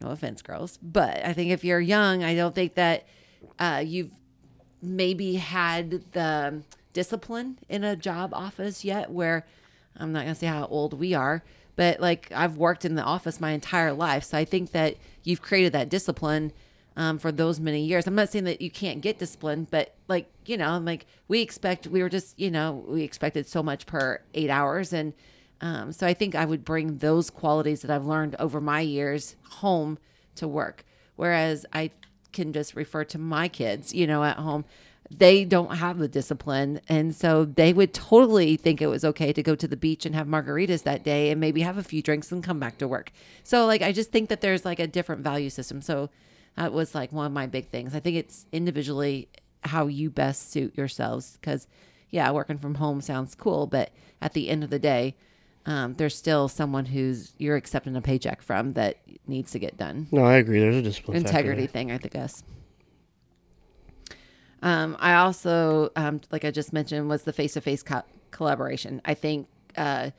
no 0.00 0.08
offense 0.10 0.42
girls, 0.42 0.78
but 0.82 1.24
I 1.24 1.32
think 1.32 1.50
if 1.52 1.62
you're 1.64 1.80
young, 1.80 2.24
I 2.24 2.34
don't 2.34 2.54
think 2.54 2.74
that 2.74 3.06
uh 3.60 3.82
you've 3.86 4.10
maybe 4.82 5.34
had 5.34 6.12
the 6.12 6.62
discipline 6.92 7.58
in 7.68 7.84
a 7.84 7.94
job 7.94 8.32
office 8.34 8.84
yet 8.84 9.10
where 9.10 9.46
I'm 9.96 10.12
not 10.12 10.22
going 10.22 10.34
to 10.34 10.38
say 10.40 10.46
how 10.46 10.66
old 10.66 10.94
we 10.94 11.14
are, 11.14 11.42
but 11.78 12.00
like 12.00 12.32
I've 12.34 12.56
worked 12.56 12.84
in 12.84 12.96
the 12.96 13.04
office 13.04 13.40
my 13.40 13.52
entire 13.52 13.92
life. 13.92 14.24
So 14.24 14.36
I 14.36 14.44
think 14.44 14.72
that 14.72 14.96
you've 15.22 15.40
created 15.40 15.72
that 15.74 15.88
discipline 15.88 16.52
um, 16.96 17.20
for 17.20 17.30
those 17.30 17.60
many 17.60 17.84
years. 17.84 18.04
I'm 18.08 18.16
not 18.16 18.30
saying 18.30 18.46
that 18.46 18.60
you 18.60 18.68
can't 18.68 19.00
get 19.00 19.20
discipline, 19.20 19.68
but 19.70 19.94
like, 20.08 20.28
you 20.44 20.56
know, 20.56 20.70
I'm 20.70 20.84
like 20.84 21.06
we 21.28 21.40
expect, 21.40 21.86
we 21.86 22.02
were 22.02 22.08
just, 22.08 22.36
you 22.36 22.50
know, 22.50 22.84
we 22.88 23.04
expected 23.04 23.46
so 23.46 23.62
much 23.62 23.86
per 23.86 24.20
eight 24.34 24.50
hours. 24.50 24.92
And 24.92 25.12
um, 25.60 25.92
so 25.92 26.04
I 26.04 26.14
think 26.14 26.34
I 26.34 26.46
would 26.46 26.64
bring 26.64 26.98
those 26.98 27.30
qualities 27.30 27.82
that 27.82 27.92
I've 27.92 28.04
learned 28.04 28.34
over 28.40 28.60
my 28.60 28.80
years 28.80 29.36
home 29.48 29.98
to 30.34 30.48
work. 30.48 30.84
Whereas 31.14 31.64
I 31.72 31.92
can 32.32 32.52
just 32.52 32.74
refer 32.74 33.04
to 33.04 33.18
my 33.18 33.46
kids, 33.46 33.94
you 33.94 34.08
know, 34.08 34.24
at 34.24 34.38
home. 34.38 34.64
They 35.10 35.44
don't 35.44 35.76
have 35.76 35.98
the 35.98 36.08
discipline. 36.08 36.80
And 36.88 37.14
so 37.14 37.44
they 37.44 37.72
would 37.72 37.94
totally 37.94 38.56
think 38.56 38.82
it 38.82 38.88
was 38.88 39.04
okay 39.04 39.32
to 39.32 39.42
go 39.42 39.54
to 39.54 39.66
the 39.66 39.76
beach 39.76 40.04
and 40.04 40.14
have 40.14 40.26
margaritas 40.26 40.82
that 40.82 41.02
day 41.02 41.30
and 41.30 41.40
maybe 41.40 41.62
have 41.62 41.78
a 41.78 41.82
few 41.82 42.02
drinks 42.02 42.30
and 42.30 42.44
come 42.44 42.60
back 42.60 42.78
to 42.78 42.88
work. 42.88 43.12
So, 43.42 43.66
like, 43.66 43.82
I 43.82 43.92
just 43.92 44.12
think 44.12 44.28
that 44.28 44.40
there's 44.40 44.64
like 44.64 44.78
a 44.78 44.86
different 44.86 45.22
value 45.22 45.50
system. 45.50 45.80
So, 45.82 46.10
that 46.56 46.72
was 46.72 46.94
like 46.94 47.12
one 47.12 47.26
of 47.26 47.32
my 47.32 47.46
big 47.46 47.68
things. 47.68 47.94
I 47.94 48.00
think 48.00 48.16
it's 48.16 48.44
individually 48.52 49.28
how 49.62 49.86
you 49.86 50.10
best 50.10 50.50
suit 50.50 50.76
yourselves. 50.76 51.38
Because, 51.40 51.66
yeah, 52.10 52.30
working 52.30 52.58
from 52.58 52.74
home 52.74 53.00
sounds 53.00 53.34
cool. 53.34 53.66
But 53.66 53.90
at 54.20 54.32
the 54.32 54.48
end 54.48 54.64
of 54.64 54.70
the 54.70 54.78
day, 54.78 55.14
um, 55.68 55.94
there's 55.94 56.16
still 56.16 56.48
someone 56.48 56.86
who's 56.86 57.34
you're 57.38 57.56
accepting 57.56 57.94
a 57.94 58.00
paycheck 58.00 58.40
from 58.40 58.72
that 58.72 58.96
needs 59.26 59.50
to 59.52 59.58
get 59.58 59.76
done 59.76 60.08
No, 60.10 60.24
I 60.24 60.36
agree. 60.36 60.60
There's 60.60 60.76
a 60.76 60.82
discipline 60.82 61.18
integrity 61.18 61.66
thing, 61.66 61.92
I 61.92 61.98
think, 61.98 62.14
guess. 62.14 62.42
Um, 64.62 64.96
I 64.98 65.14
also, 65.14 65.90
um, 65.94 66.20
like 66.30 66.44
I 66.44 66.50
just 66.50 66.72
mentioned, 66.72 67.08
was 67.08 67.22
the 67.22 67.32
face 67.32 67.54
to 67.54 67.60
face 67.60 67.84
collaboration. 68.30 69.00
I 69.04 69.14
think 69.14 69.48
uh, 69.76 70.10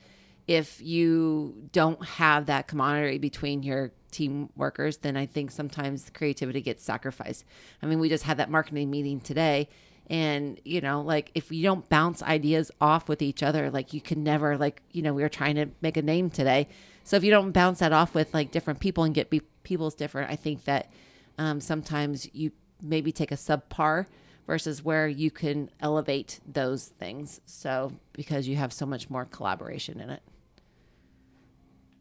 if 0.48 0.82
you 0.82 1.68
don't 1.72 2.04
have 2.06 2.46
that 2.46 2.68
camaraderie 2.68 3.20
between 3.20 3.64
your 3.64 3.92
team 4.12 4.50
workers, 4.56 4.98
then 4.98 5.18
I 5.18 5.26
think 5.26 5.52
sometimes 5.52 6.10
creativity 6.14 6.62
gets 6.62 6.84
sacrificed. 6.84 7.46
I 7.84 7.86
mean, 7.86 8.00
we 8.00 8.10
just 8.10 8.24
had 8.24 8.38
that 8.38 8.50
marketing 8.50 8.90
meeting 8.90 9.20
today, 9.20 9.68
And, 10.10 10.60
you 10.66 10.82
know, 10.82 11.02
like 11.02 11.32
if 11.36 11.52
you 11.52 11.62
don't 11.62 11.88
bounce 11.88 12.24
ideas 12.24 12.72
off 12.82 13.08
with 13.08 13.22
each 13.22 13.44
other, 13.44 13.70
like 13.70 13.94
you 13.94 14.02
can 14.02 14.24
never, 14.24 14.58
like, 14.58 14.82
you 14.92 15.04
know, 15.04 15.14
we 15.14 15.22
were 15.22 15.30
trying 15.30 15.56
to 15.56 15.68
make 15.82 15.98
a 15.98 16.02
name 16.02 16.32
today. 16.32 16.68
So 17.04 17.16
if 17.16 17.24
you 17.24 17.30
don't 17.30 17.52
bounce 17.52 17.80
that 17.80 17.94
off 17.94 18.16
with 18.16 18.34
like 18.34 18.52
different 18.52 18.80
people 18.80 19.04
and 19.04 19.14
get 19.14 19.30
be- 19.30 19.42
people's 19.64 19.94
different, 19.94 20.32
I 20.32 20.36
think 20.36 20.66
that 20.66 20.90
um, 21.38 21.62
sometimes 21.62 22.28
you 22.34 22.52
maybe 22.82 23.12
take 23.12 23.32
a 23.32 23.36
subpar 23.36 24.08
versus 24.50 24.84
where 24.84 25.08
you 25.08 25.30
can 25.30 25.70
elevate 25.80 26.40
those 26.52 26.86
things. 26.86 27.40
So 27.46 27.92
because 28.14 28.48
you 28.48 28.56
have 28.56 28.74
so 28.74 28.84
much 28.84 29.08
more 29.08 29.26
collaboration 29.26 30.00
in 30.00 30.10
it. 30.10 30.24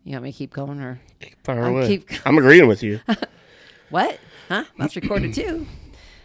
You 0.02 0.12
want 0.12 0.24
me 0.24 0.32
to 0.32 0.38
keep 0.38 0.54
going 0.54 0.80
or 0.80 0.98
Fire 1.44 1.62
I'll 1.64 1.76
away. 1.76 1.86
keep- 1.86 2.08
I'm 2.26 2.38
agreeing 2.38 2.66
with 2.66 2.82
you. 2.82 3.00
what? 3.90 4.18
Huh? 4.48 4.64
That's 4.78 4.96
recorded 4.96 5.34
too. 5.34 5.66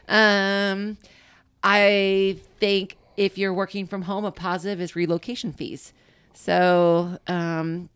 Um, 0.07 0.97
I 1.61 2.37
think 2.57 2.95
if 3.17 3.37
you're 3.37 3.53
working 3.53 3.85
from 3.85 4.03
home, 4.03 4.23
a 4.23 4.31
positive 4.31 4.79
is 4.79 4.95
relocation 4.95 5.51
fees. 5.51 5.91
So, 6.33 7.19
um, 7.27 7.89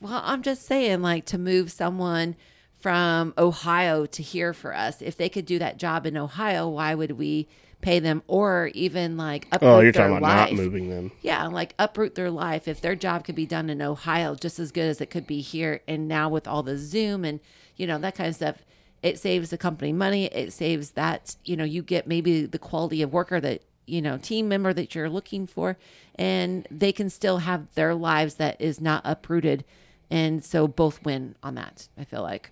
well, 0.00 0.22
I'm 0.24 0.40
just 0.40 0.62
saying, 0.62 1.02
like, 1.02 1.26
to 1.26 1.36
move 1.36 1.70
someone 1.70 2.34
from 2.82 3.32
Ohio 3.38 4.06
to 4.06 4.22
here 4.22 4.52
for 4.52 4.74
us, 4.74 5.00
if 5.00 5.16
they 5.16 5.28
could 5.28 5.46
do 5.46 5.58
that 5.60 5.78
job 5.78 6.04
in 6.04 6.16
Ohio, 6.16 6.68
why 6.68 6.94
would 6.94 7.12
we 7.12 7.48
pay 7.80 7.98
them 7.98 8.22
or 8.28 8.70
even 8.74 9.16
like 9.16 9.46
uproot 9.50 9.70
Oh, 9.70 9.80
you're 9.80 9.92
their 9.92 10.02
talking 10.02 10.16
about 10.18 10.36
life? 10.36 10.50
not 10.50 10.56
moving 10.56 10.88
them. 10.90 11.12
Yeah, 11.22 11.46
like 11.46 11.74
uproot 11.78 12.14
their 12.14 12.30
life. 12.30 12.68
If 12.68 12.80
their 12.80 12.94
job 12.96 13.24
could 13.24 13.34
be 13.34 13.46
done 13.46 13.70
in 13.70 13.80
Ohio 13.80 14.34
just 14.34 14.58
as 14.58 14.72
good 14.72 14.88
as 14.88 15.00
it 15.00 15.10
could 15.10 15.26
be 15.26 15.40
here, 15.40 15.80
and 15.88 16.06
now 16.08 16.28
with 16.28 16.46
all 16.46 16.62
the 16.62 16.76
Zoom 16.76 17.24
and 17.24 17.40
you 17.76 17.86
know 17.86 17.98
that 17.98 18.14
kind 18.14 18.28
of 18.28 18.34
stuff, 18.34 18.64
it 19.02 19.18
saves 19.18 19.50
the 19.50 19.58
company 19.58 19.92
money. 19.92 20.26
It 20.26 20.52
saves 20.52 20.90
that 20.92 21.36
you 21.44 21.56
know 21.56 21.64
you 21.64 21.82
get 21.82 22.06
maybe 22.06 22.46
the 22.46 22.58
quality 22.58 23.02
of 23.02 23.12
worker 23.12 23.40
that 23.40 23.62
you 23.86 24.02
know 24.02 24.16
team 24.18 24.48
member 24.48 24.72
that 24.72 24.94
you're 24.94 25.08
looking 25.10 25.46
for, 25.46 25.76
and 26.16 26.66
they 26.70 26.92
can 26.92 27.10
still 27.10 27.38
have 27.38 27.72
their 27.74 27.94
lives 27.94 28.36
that 28.36 28.60
is 28.60 28.80
not 28.80 29.02
uprooted, 29.04 29.64
and 30.08 30.44
so 30.44 30.68
both 30.68 31.04
win 31.04 31.34
on 31.42 31.54
that. 31.56 31.88
I 31.98 32.04
feel 32.04 32.22
like. 32.22 32.50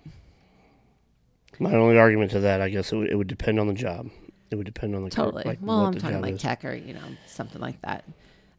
My 1.61 1.75
only 1.75 1.99
argument 1.99 2.31
to 2.33 2.41
that, 2.41 2.63
I 2.63 2.71
guess, 2.71 2.91
it 2.91 2.97
would, 2.97 3.11
it 3.11 3.17
would 3.17 3.29
depend 3.29 3.61
on 3.61 3.69
the 3.69 3.75
job. 3.75 4.11
It 4.51 4.57
would 4.57 4.65
depend 4.65 4.97
on 4.97 5.05
the 5.05 5.11
Totally. 5.11 5.45
Like, 5.45 5.59
well, 5.61 5.87
I'm 5.87 5.95
talking 5.95 6.23
like 6.23 6.35
is. 6.35 6.43
tech 6.43 6.65
or 6.65 6.75
you 6.75 6.95
know 6.95 7.05
something 7.27 7.61
like 7.61 7.81
that. 7.83 8.05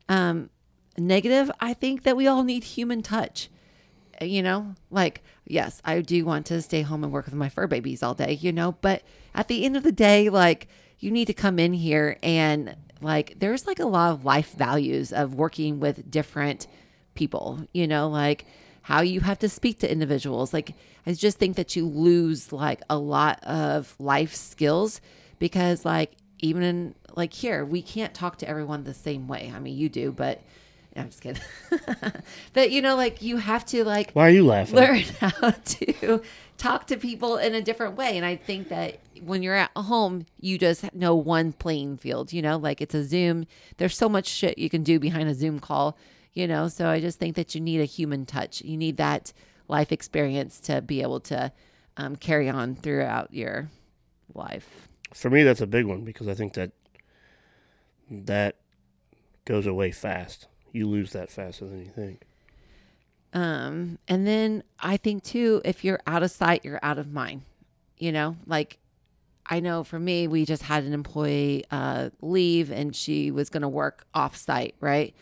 Um, 0.08 0.50
negative. 0.98 1.52
I 1.60 1.74
think 1.74 2.04
that 2.04 2.16
we 2.16 2.28
all 2.28 2.44
need 2.44 2.64
human 2.64 3.02
touch. 3.02 3.50
You 4.22 4.44
know, 4.44 4.76
like 4.92 5.24
yes, 5.46 5.82
I 5.84 6.00
do 6.02 6.24
want 6.24 6.46
to 6.46 6.62
stay 6.62 6.84
home 6.84 7.04
and 7.04 7.12
work 7.12 7.26
with 7.26 7.34
my 7.34 7.50
fur 7.50 7.68
babies 7.68 8.04
all 8.04 8.14
day. 8.14 8.34
You 8.34 8.52
know, 8.54 8.74
but 8.82 9.02
at 9.34 9.48
the 9.48 9.66
end 9.66 9.76
of 9.76 9.84
the 9.84 9.92
day, 9.92 10.30
like 10.30 10.68
you 11.00 11.10
need 11.12 11.26
to 11.26 11.34
come 11.34 11.58
in 11.58 11.74
here 11.74 12.18
and 12.22 12.76
like 13.02 13.40
there's 13.40 13.66
like 13.66 13.80
a 13.80 13.88
lot 13.88 14.12
of 14.12 14.24
life 14.24 14.54
values 14.54 15.12
of 15.12 15.34
working 15.34 15.80
with 15.80 16.10
different 16.10 16.68
people. 17.16 17.68
You 17.74 17.88
know, 17.88 18.08
like 18.08 18.46
how 18.84 19.02
you 19.02 19.20
have 19.22 19.40
to 19.40 19.50
speak 19.50 19.80
to 19.80 19.92
individuals. 19.92 20.54
Like 20.54 20.74
I 21.06 21.14
just 21.14 21.38
think 21.38 21.56
that 21.56 21.76
you 21.76 21.86
lose 21.88 22.52
like 22.52 22.82
a 22.90 22.98
lot 22.98 23.44
of 23.44 23.96
life 24.00 24.36
skills 24.36 25.02
because 25.40 25.86
like 25.86 26.14
even 26.40 26.64
in 26.64 26.96
like 27.16 27.34
here 27.34 27.64
we 27.66 27.82
can't 27.82 28.14
talk 28.14 28.38
to 28.38 28.50
everyone 28.50 28.84
the 28.84 28.94
same 28.94 29.28
way. 29.28 29.52
I 29.56 29.60
mean 29.60 29.78
you 29.78 29.90
do, 29.90 30.12
but 30.12 30.42
I'm 30.96 31.08
just 31.08 31.22
kidding. 31.22 31.42
but 32.54 32.72
you 32.72 32.82
know 32.82 32.96
like 32.96 33.22
you 33.22 33.38
have 33.38 33.66
to 33.68 33.84
like 33.86 34.12
Why 34.12 34.28
are 34.28 34.32
you 34.32 34.46
laughing? 34.46 34.76
learn 34.76 35.00
how 35.20 35.52
to 35.52 36.22
talk 36.58 36.88
to 36.88 36.98
people 36.98 37.38
in 37.38 37.56
a 37.56 37.62
different 37.62 37.96
way. 37.96 38.18
And 38.18 38.26
I 38.26 38.36
think 38.36 38.70
that 38.70 39.00
when 39.24 39.42
you're 39.42 39.56
at 39.56 39.72
home, 39.76 40.26
you 40.40 40.58
just 40.58 40.94
know 40.94 41.16
one 41.16 41.54
playing 41.54 41.98
field, 41.98 42.34
you 42.34 42.42
know, 42.42 42.58
like 42.58 42.82
it's 42.82 42.94
a 42.94 43.04
Zoom. 43.04 43.46
There's 43.78 43.98
so 43.98 44.08
much 44.10 44.28
shit 44.28 44.58
you 44.58 44.70
can 44.70 44.84
do 44.84 45.00
behind 45.00 45.28
a 45.30 45.34
Zoom 45.34 45.60
call, 45.60 45.98
you 46.34 46.48
know. 46.48 46.68
So 46.68 46.88
I 46.88 47.00
just 47.00 47.20
think 47.20 47.36
that 47.36 47.56
you 47.56 47.62
need 47.62 47.82
a 47.82 47.86
human 47.86 48.26
touch. 48.26 48.62
You 48.62 48.78
need 48.78 48.98
that 48.98 49.34
life 49.68 49.92
experience 49.92 50.60
to 50.62 50.82
be 50.82 51.02
able 51.02 51.20
to 51.22 51.52
um, 51.98 52.16
carry 52.16 52.50
on 52.50 52.76
throughout 52.76 53.34
your 53.34 53.70
life. 54.34 54.88
For 55.14 55.30
me, 55.30 55.44
that's 55.44 55.62
a 55.62 55.68
big 55.68 55.86
one 55.86 56.04
because 56.04 56.28
I 56.28 56.34
think 56.34 56.54
that 56.54 56.72
that 58.10 58.58
goes 59.46 59.66
away 59.66 59.92
fast. 59.92 60.48
You 60.72 60.88
lose 60.88 61.12
that 61.12 61.30
faster 61.30 61.66
than 61.66 61.80
you 61.80 61.92
think. 61.92 62.24
Um, 63.34 63.98
and 64.08 64.28
then 64.28 64.64
I 64.80 64.98
think 64.98 65.24
too, 65.24 65.62
if 65.64 65.84
you're 65.84 66.02
out 66.06 66.24
of 66.24 66.32
sight, 66.32 66.66
you're 66.66 66.80
out 66.84 66.98
of 66.98 67.12
mind. 67.12 67.44
You 67.98 68.12
know, 68.12 68.36
like 68.46 68.80
I 69.46 69.60
know 69.60 69.84
for 69.84 70.00
me, 70.00 70.28
we 70.28 70.46
just 70.46 70.64
had 70.64 70.84
an 70.84 70.94
employee 70.94 71.66
uh, 71.72 72.10
leave 72.22 72.72
and 72.72 72.96
she 72.96 73.32
was 73.32 73.50
going 73.50 73.62
to 73.62 73.70
work 73.70 74.06
off 74.14 74.36
site, 74.36 74.76
right? 74.80 75.16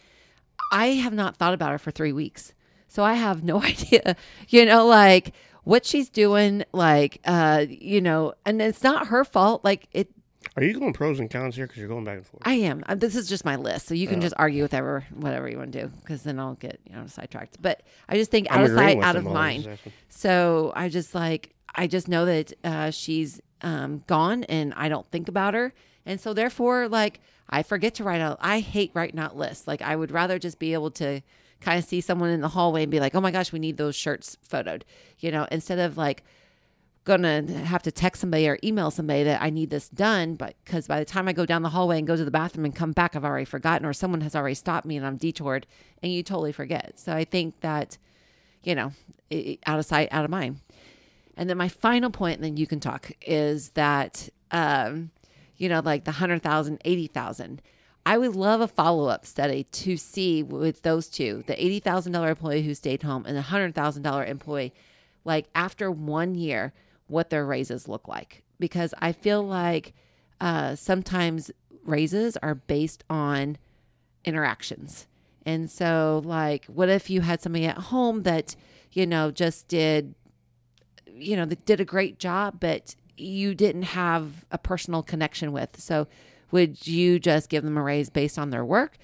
I 0.71 0.87
have 0.87 1.13
not 1.13 1.37
thought 1.37 1.53
about 1.53 1.71
her 1.71 1.77
for 1.79 1.91
three 1.91 2.11
weeks. 2.13 2.53
So 2.87 3.03
I 3.03 3.13
have 3.13 3.43
no 3.43 3.61
idea, 3.63 4.15
you 4.49 4.65
know, 4.65 4.85
like 4.85 5.33
what 5.63 5.85
she's 5.85 6.09
doing, 6.09 6.63
like, 6.71 7.19
uh, 7.25 7.65
you 7.69 8.01
know, 8.01 8.33
and 8.45 8.61
it's 8.61 8.83
not 8.83 9.07
her 9.07 9.23
fault. 9.23 9.63
Like 9.63 9.87
it, 9.91 10.09
Are 10.57 10.63
you 10.63 10.73
going 10.79 10.93
pros 10.93 11.19
and 11.19 11.29
cons 11.29 11.55
here? 11.55 11.67
Because 11.67 11.77
you're 11.79 11.87
going 11.87 12.05
back 12.05 12.17
and 12.17 12.25
forth. 12.25 12.41
I 12.45 12.53
am. 12.53 12.83
Uh, 12.87 12.95
This 12.95 13.15
is 13.15 13.29
just 13.29 13.45
my 13.45 13.55
list, 13.57 13.85
so 13.87 13.93
you 13.93 14.07
can 14.07 14.17
Oh. 14.17 14.21
just 14.21 14.33
argue 14.37 14.63
with 14.63 14.71
whatever, 14.73 15.05
whatever 15.13 15.47
you 15.49 15.57
want 15.57 15.71
to 15.73 15.81
do, 15.83 15.87
because 15.99 16.23
then 16.23 16.39
I'll 16.39 16.55
get 16.55 16.79
you 16.89 16.95
know 16.95 17.05
sidetracked. 17.05 17.61
But 17.61 17.83
I 18.07 18.15
just 18.15 18.31
think 18.31 18.47
I'm 18.49 18.59
out 18.61 18.65
of 18.65 18.71
agreeing 18.71 19.01
sight, 19.01 19.07
out 19.07 19.15
of 19.15 19.27
all. 19.27 19.37
I 19.37 19.55
was 19.57 19.65
mind. 19.67 19.79
So 20.07 20.73
I 20.75 20.89
just 20.89 21.13
like 21.13 21.53
I 21.75 21.85
just 21.85 22.07
know 22.07 22.25
that 22.25 22.53
uh, 22.63 22.89
she's 22.91 23.39
um, 23.61 24.03
gone, 24.07 24.45
and 24.45 24.73
I 24.75 24.89
don't 24.89 25.05
think 25.11 25.27
about 25.29 25.53
her, 25.53 25.73
and 26.09 26.19
so 26.19 26.33
therefore, 26.33 26.87
like 26.87 27.21
I 27.49 27.63
forget 27.63 27.93
to 27.95 28.03
write 28.03 28.19
out. 28.19 28.37
I 28.41 28.59
hate 28.59 28.91
writing 28.93 29.19
out 29.19 29.37
lists. 29.37 29.67
Like 29.67 29.81
I 29.81 29.95
would 29.95 30.11
rather 30.11 30.39
just 30.39 30.59
be 30.59 30.73
able 30.73 30.91
to 30.91 31.21
kind 31.61 31.77
of 31.77 31.85
see 31.85 32.01
someone 32.01 32.29
in 32.29 32.41
the 32.41 32.49
hallway 32.49 32.83
and 32.83 32.91
be 32.91 32.99
like, 32.99 33.13
"Oh 33.15 33.21
my 33.21 33.31
gosh, 33.31 33.51
we 33.51 33.59
need 33.59 33.77
those 33.77 33.95
shirts 33.95 34.35
photoed," 34.47 34.81
you 35.19 35.31
know, 35.31 35.47
instead 35.51 35.77
of 35.77 35.97
like 35.97 36.23
gonna 37.05 37.41
have 37.63 37.81
to 37.83 37.91
text 37.91 38.21
somebody 38.21 38.47
or 38.47 38.57
email 38.63 38.91
somebody 38.91 39.23
that 39.23 39.41
I 39.41 39.49
need 39.49 39.69
this 39.69 39.87
done, 39.89 40.35
but 40.35 40.55
because 40.63 40.87
by 40.87 40.99
the 40.99 41.05
time 41.05 41.27
I 41.27 41.33
go 41.33 41.45
down 41.45 41.61
the 41.61 41.69
hallway 41.69 41.97
and 41.97 42.05
go 42.05 42.15
to 42.15 42.25
the 42.25 42.31
bathroom 42.31 42.65
and 42.65 42.75
come 42.75 42.91
back, 42.91 43.15
I've 43.15 43.25
already 43.25 43.45
forgotten, 43.45 43.85
or 43.85 43.93
someone 43.93 44.21
has 44.21 44.35
already 44.35 44.55
stopped 44.55 44.85
me 44.85 44.97
and 44.97 45.05
I'm 45.05 45.17
detoured, 45.17 45.65
and 46.03 46.11
you 46.11 46.23
totally 46.23 46.51
forget. 46.51 46.99
So 46.99 47.13
I 47.13 47.23
think 47.23 47.61
that, 47.61 47.97
you 48.63 48.75
know, 48.75 48.91
out 49.65 49.79
of 49.79 49.85
sight, 49.85 50.09
out 50.11 50.25
of 50.25 50.31
mind. 50.31 50.59
And 51.37 51.49
then 51.49 51.57
my 51.57 51.69
final 51.69 52.11
point, 52.11 52.35
and 52.35 52.43
then 52.43 52.57
you 52.57 52.67
can 52.67 52.79
talk, 52.79 53.11
is 53.21 53.69
that, 53.69 54.29
um, 54.51 55.09
you 55.59 55.69
know, 55.69 55.81
like 55.83 56.05
the 56.05 56.11
100,000, 56.11 56.81
80,000. 56.83 57.61
I 58.05 58.17
would 58.17 58.35
love 58.35 58.61
a 58.61 58.67
follow 58.67 59.07
up 59.07 59.25
study 59.25 59.65
to 59.65 59.97
see 59.97 60.41
with 60.41 60.81
those 60.81 61.07
two, 61.07 61.43
the 61.45 61.53
$80,000 61.53 62.29
employee 62.29 62.63
who 62.63 62.73
stayed 62.73 63.03
home 63.03 63.25
and 63.27 63.37
the 63.37 63.41
$100,000 63.41 64.27
employee, 64.27 64.73
like 65.25 65.47
after 65.53 65.91
one 65.91 66.33
year, 66.33 66.73
what 67.07 67.29
their 67.29 67.45
raises 67.45 67.87
look 67.87 68.07
like. 68.07 68.41
Because 68.57 68.93
I 68.99 69.11
feel 69.11 69.43
like 69.43 69.93
uh, 70.39 70.75
sometimes 70.75 71.51
raises 71.83 72.37
are 72.37 72.55
based 72.55 73.03
on 73.09 73.57
interactions. 74.23 75.07
And 75.45 75.69
so, 75.69 76.21
like, 76.23 76.65
what 76.65 76.89
if 76.89 77.09
you 77.09 77.21
had 77.21 77.41
somebody 77.41 77.65
at 77.65 77.77
home 77.77 78.23
that, 78.23 78.55
you 78.91 79.05
know, 79.05 79.31
just 79.31 79.67
did, 79.67 80.15
you 81.05 81.35
know, 81.35 81.45
that 81.45 81.65
did 81.65 81.79
a 81.79 81.85
great 81.85 82.19
job, 82.19 82.59
but 82.59 82.95
you 83.19 83.55
didn't 83.55 83.83
have 83.83 84.45
a 84.51 84.57
personal 84.57 85.03
connection 85.03 85.51
with? 85.51 85.79
So, 85.79 86.07
would 86.51 86.87
you 86.87 87.19
just 87.19 87.49
give 87.49 87.63
them 87.63 87.77
a 87.77 87.83
raise 87.83 88.09
based 88.09 88.39
on 88.39 88.49
their 88.49 88.65
work? 88.65 88.97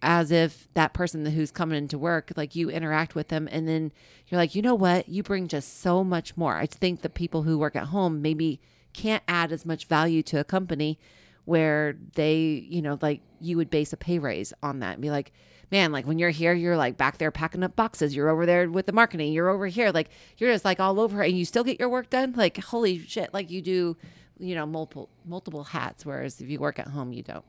As 0.00 0.30
if 0.30 0.68
that 0.74 0.94
person 0.94 1.26
who's 1.26 1.50
coming 1.50 1.78
into 1.78 1.98
work, 1.98 2.32
like 2.36 2.54
you 2.54 2.70
interact 2.70 3.14
with 3.14 3.28
them, 3.28 3.48
and 3.50 3.66
then 3.66 3.92
you're 4.28 4.38
like, 4.38 4.54
you 4.54 4.62
know 4.62 4.74
what? 4.74 5.08
You 5.08 5.22
bring 5.22 5.48
just 5.48 5.80
so 5.80 6.04
much 6.04 6.36
more. 6.36 6.56
I 6.56 6.66
think 6.66 7.02
the 7.02 7.08
people 7.08 7.42
who 7.42 7.58
work 7.58 7.76
at 7.76 7.86
home 7.86 8.22
maybe 8.22 8.60
can't 8.92 9.22
add 9.28 9.52
as 9.52 9.64
much 9.64 9.86
value 9.86 10.22
to 10.24 10.40
a 10.40 10.44
company 10.44 10.98
where 11.44 11.96
they, 12.14 12.36
you 12.68 12.82
know, 12.82 12.98
like 13.00 13.22
you 13.40 13.56
would 13.56 13.70
base 13.70 13.92
a 13.92 13.96
pay 13.96 14.18
raise 14.18 14.52
on 14.62 14.80
that 14.80 14.94
and 14.94 15.02
be 15.02 15.10
like, 15.10 15.32
man, 15.70 15.92
like 15.92 16.06
when 16.06 16.18
you're 16.18 16.30
here, 16.30 16.52
you're 16.52 16.76
like 16.76 16.96
back 16.96 17.18
there 17.18 17.30
packing 17.30 17.62
up 17.62 17.76
boxes. 17.76 18.14
You're 18.14 18.28
over 18.28 18.46
there 18.46 18.70
with 18.70 18.86
the 18.86 18.92
marketing. 18.92 19.32
You're 19.32 19.48
over 19.48 19.66
here. 19.66 19.90
Like 19.90 20.10
you're 20.38 20.52
just 20.52 20.64
like 20.64 20.80
all 20.80 21.00
over 21.00 21.22
and 21.22 21.36
you 21.36 21.44
still 21.44 21.64
get 21.64 21.78
your 21.78 21.88
work 21.88 22.10
done. 22.10 22.32
Like, 22.36 22.58
holy 22.58 22.98
shit. 23.00 23.32
Like 23.34 23.50
you 23.50 23.62
do, 23.62 23.96
you 24.38 24.54
know, 24.54 24.66
multiple, 24.66 25.10
multiple 25.24 25.64
hats. 25.64 26.06
Whereas 26.06 26.40
if 26.40 26.48
you 26.48 26.58
work 26.58 26.78
at 26.78 26.88
home, 26.88 27.12
you 27.12 27.22
don't. 27.22 27.44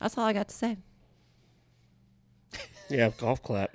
That's 0.00 0.16
all 0.16 0.24
I 0.24 0.32
got 0.32 0.48
to 0.48 0.54
say. 0.54 0.76
Yeah, 2.90 3.10
golf 3.18 3.42
clap. 3.42 3.70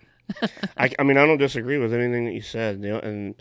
I, 0.76 0.90
I 0.98 1.04
mean, 1.04 1.18
I 1.18 1.26
don't 1.28 1.38
disagree 1.38 1.78
with 1.78 1.94
anything 1.94 2.26
that 2.26 2.34
you 2.34 2.42
said. 2.42 2.82
The, 2.82 3.00
and 3.06 3.36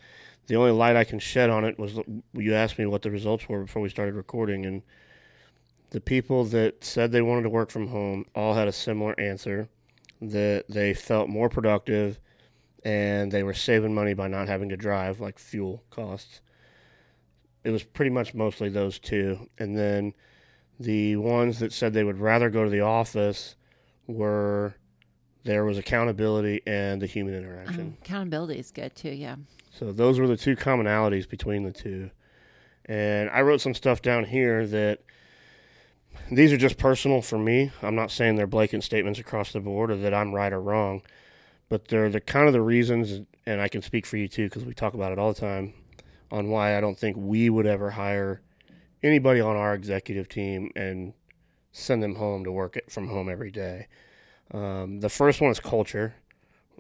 the 0.49 0.57
only 0.57 0.71
light 0.71 0.97
I 0.97 1.05
can 1.05 1.19
shed 1.19 1.49
on 1.49 1.65
it 1.65 1.79
was 1.79 1.99
you 2.35 2.53
asked 2.53 2.79
me 2.79 2.85
what 2.85 3.01
the 3.01 3.11
results 3.11 3.49
were 3.49 3.63
before 3.63 3.81
we 3.81 3.89
started 3.89 4.15
recording, 4.15 4.67
and 4.67 4.83
the 5.93 6.01
people 6.03 6.45
that 6.45 6.85
said 6.85 7.11
they 7.11 7.23
wanted 7.23 7.45
to 7.45 7.49
work 7.49 7.71
from 7.71 7.87
home 7.87 8.27
all 8.35 8.53
had 8.53 8.69
a 8.69 8.73
similar 8.73 9.19
answer 9.19 9.71
that 10.31 10.65
they 10.69 10.95
felt 10.95 11.29
more 11.29 11.49
productive 11.49 12.19
and 12.85 13.31
they 13.31 13.43
were 13.43 13.55
saving 13.55 13.95
money 13.95 14.15
by 14.15 14.29
not 14.29 14.49
having 14.49 14.69
to 14.71 14.77
drive, 14.77 15.21
like 15.21 15.39
fuel 15.39 15.83
costs. 15.91 16.41
It 17.65 17.71
was 17.71 17.83
pretty 17.83 18.11
much 18.11 18.35
mostly 18.35 18.69
those 18.69 18.99
two. 18.99 19.49
And 19.59 19.77
then 19.77 20.15
The 20.81 21.17
ones 21.17 21.59
that 21.61 21.73
said 21.73 21.93
they 21.93 22.03
would 22.05 22.19
rather 22.19 22.51
go 22.51 22.65
to 22.65 22.71
the 22.71 22.81
office 22.81 23.55
were 24.09 24.75
there 25.45 25.65
was 25.65 25.79
accountability 25.79 26.61
and 26.67 27.01
the 27.01 27.07
human 27.07 27.35
interaction. 27.35 27.81
Um, 27.81 27.97
accountability 28.03 28.59
is 28.59 28.71
good 28.71 28.95
too. 28.97 29.11
Yeah. 29.11 29.37
So 29.71 29.93
those 29.93 30.19
were 30.19 30.27
the 30.27 30.37
two 30.37 30.57
commonalities 30.57 31.29
between 31.29 31.63
the 31.63 31.71
two. 31.73 32.11
And 32.87 33.31
I 33.31 33.43
wrote 33.43 33.61
some 33.61 33.75
stuff 33.75 34.03
down 34.03 34.25
here 34.25 34.67
that 34.67 35.01
these 36.31 36.53
are 36.53 36.57
just 36.57 36.79
personal 36.79 37.23
for 37.23 37.39
me. 37.39 37.71
I'm 37.83 37.95
not 37.95 38.11
saying 38.11 38.37
they're 38.37 38.47
blanket 38.47 38.83
statements 38.83 39.19
across 39.19 39.53
the 39.53 39.61
board 39.61 39.91
or 39.91 39.97
that 39.97 40.15
I'm 40.15 40.35
right 40.35 40.53
or 40.53 40.61
wrong, 40.61 41.03
but 41.69 41.89
they're 41.89 42.11
the 42.11 42.21
kind 42.21 42.47
of 42.47 42.53
the 42.53 42.63
reasons, 42.63 43.27
and 43.47 43.61
I 43.61 43.69
can 43.69 43.83
speak 43.83 44.07
for 44.07 44.17
you 44.17 44.29
too 44.29 44.47
because 44.47 44.65
we 44.65 44.75
talk 44.75 44.95
about 44.95 45.13
it 45.13 45.19
all 45.19 45.33
the 45.33 45.41
time, 45.41 45.75
on 46.31 46.49
why 46.49 46.77
I 46.77 46.81
don't 46.81 46.99
think 46.99 47.17
we 47.19 47.51
would 47.51 47.67
ever 47.67 47.91
hire 47.91 48.41
anybody 49.03 49.41
on 49.41 49.57
our 49.57 49.75
executive 49.75 50.29
team 50.29 50.71
and 50.75 51.13
send 51.73 52.03
them 52.03 52.15
home 52.17 52.45
to 52.45 52.53
work 52.53 52.77
it 52.77 52.91
from 52.91 53.09
home 53.09 53.29
every 53.29 53.51
day. 53.51 53.89
Um, 54.53 55.01
the 55.01 55.09
first 55.09 55.41
one 55.41 55.51
is 55.51 55.61
culture. 55.61 56.15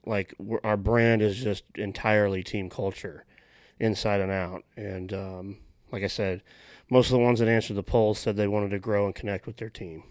Like 0.04 0.34
our 0.64 0.76
brand 0.76 1.22
is 1.22 1.42
just 1.42 1.64
entirely 1.76 2.42
team 2.42 2.68
culture, 2.68 3.24
inside 3.78 4.20
and 4.20 4.32
out. 4.32 4.64
And 4.76 5.12
um, 5.12 5.58
like 5.92 6.02
I 6.02 6.08
said, 6.08 6.42
most 6.90 7.06
of 7.06 7.12
the 7.12 7.18
ones 7.18 7.38
that 7.38 7.48
answered 7.48 7.76
the 7.76 7.82
poll 7.82 8.14
said 8.14 8.36
they 8.36 8.48
wanted 8.48 8.70
to 8.70 8.78
grow 8.78 9.06
and 9.06 9.14
connect 9.14 9.46
with 9.46 9.58
their 9.58 9.70
team. 9.70 10.02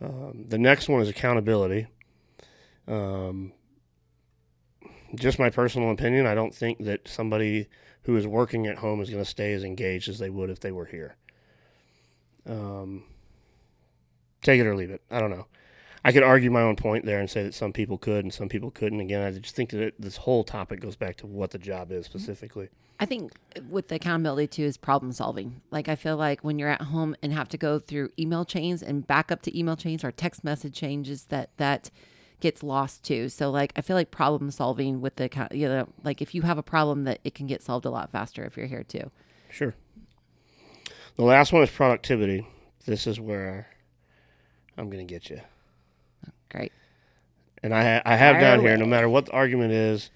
Um, 0.00 0.44
the 0.48 0.58
next 0.58 0.88
one 0.88 1.00
is 1.00 1.08
accountability. 1.08 1.86
Um, 2.86 3.52
just 5.14 5.38
my 5.38 5.50
personal 5.50 5.90
opinion, 5.90 6.26
I 6.26 6.34
don't 6.34 6.54
think 6.54 6.84
that 6.84 7.08
somebody 7.08 7.68
who 8.02 8.16
is 8.16 8.26
working 8.26 8.66
at 8.66 8.78
home 8.78 9.00
is 9.00 9.10
going 9.10 9.24
to 9.24 9.28
stay 9.28 9.52
as 9.54 9.64
engaged 9.64 10.08
as 10.08 10.18
they 10.18 10.30
would 10.30 10.50
if 10.50 10.60
they 10.60 10.70
were 10.70 10.84
here. 10.84 11.16
Um, 12.46 13.04
take 14.42 14.60
it 14.60 14.66
or 14.66 14.76
leave 14.76 14.90
it. 14.90 15.02
I 15.10 15.18
don't 15.18 15.30
know. 15.30 15.46
I 16.06 16.12
could 16.12 16.22
argue 16.22 16.52
my 16.52 16.62
own 16.62 16.76
point 16.76 17.04
there 17.04 17.18
and 17.18 17.28
say 17.28 17.42
that 17.42 17.52
some 17.52 17.72
people 17.72 17.98
could 17.98 18.24
and 18.24 18.32
some 18.32 18.48
people 18.48 18.70
couldn't. 18.70 19.00
Again, 19.00 19.22
I 19.22 19.32
just 19.32 19.56
think 19.56 19.70
that 19.70 19.80
it, 19.80 20.00
this 20.00 20.18
whole 20.18 20.44
topic 20.44 20.78
goes 20.78 20.94
back 20.94 21.16
to 21.16 21.26
what 21.26 21.50
the 21.50 21.58
job 21.58 21.90
is 21.90 22.06
mm-hmm. 22.06 22.16
specifically. 22.16 22.68
I 23.00 23.06
think 23.06 23.32
with 23.68 23.88
the 23.88 23.96
accountability 23.96 24.46
too 24.46 24.62
is 24.62 24.76
problem 24.76 25.10
solving. 25.10 25.62
Like 25.72 25.88
I 25.88 25.96
feel 25.96 26.16
like 26.16 26.44
when 26.44 26.60
you're 26.60 26.68
at 26.68 26.82
home 26.82 27.16
and 27.24 27.32
have 27.32 27.48
to 27.48 27.58
go 27.58 27.80
through 27.80 28.10
email 28.20 28.44
chains 28.44 28.84
and 28.84 29.04
back 29.04 29.32
up 29.32 29.42
to 29.42 29.58
email 29.58 29.74
chains 29.74 30.04
or 30.04 30.12
text 30.12 30.44
message 30.44 30.74
changes 30.74 31.24
that 31.24 31.50
that 31.56 31.90
gets 32.38 32.62
lost 32.62 33.02
too. 33.02 33.28
So 33.28 33.50
like 33.50 33.72
I 33.74 33.80
feel 33.80 33.96
like 33.96 34.12
problem 34.12 34.52
solving 34.52 35.00
with 35.00 35.16
the 35.16 35.24
account, 35.24 35.50
you 35.50 35.68
know, 35.68 35.88
like 36.04 36.22
if 36.22 36.36
you 36.36 36.42
have 36.42 36.56
a 36.56 36.62
problem 36.62 37.02
that 37.02 37.18
it 37.24 37.34
can 37.34 37.48
get 37.48 37.64
solved 37.64 37.84
a 37.84 37.90
lot 37.90 38.12
faster 38.12 38.44
if 38.44 38.56
you're 38.56 38.66
here 38.66 38.84
too. 38.84 39.10
Sure. 39.50 39.74
The 41.16 41.24
last 41.24 41.52
one 41.52 41.64
is 41.64 41.70
productivity. 41.70 42.46
This 42.84 43.08
is 43.08 43.18
where 43.18 43.66
I'm 44.78 44.88
going 44.88 45.04
to 45.04 45.12
get 45.12 45.30
you. 45.30 45.40
Great. 46.50 46.72
And 47.62 47.74
I, 47.74 47.82
ha- 47.82 48.02
I 48.04 48.16
have 48.16 48.34
Fire 48.36 48.40
down 48.40 48.60
here, 48.60 48.76
no 48.76 48.86
matter 48.86 49.08
what 49.08 49.26
the 49.26 49.32
argument 49.32 49.72
is, 49.72 50.10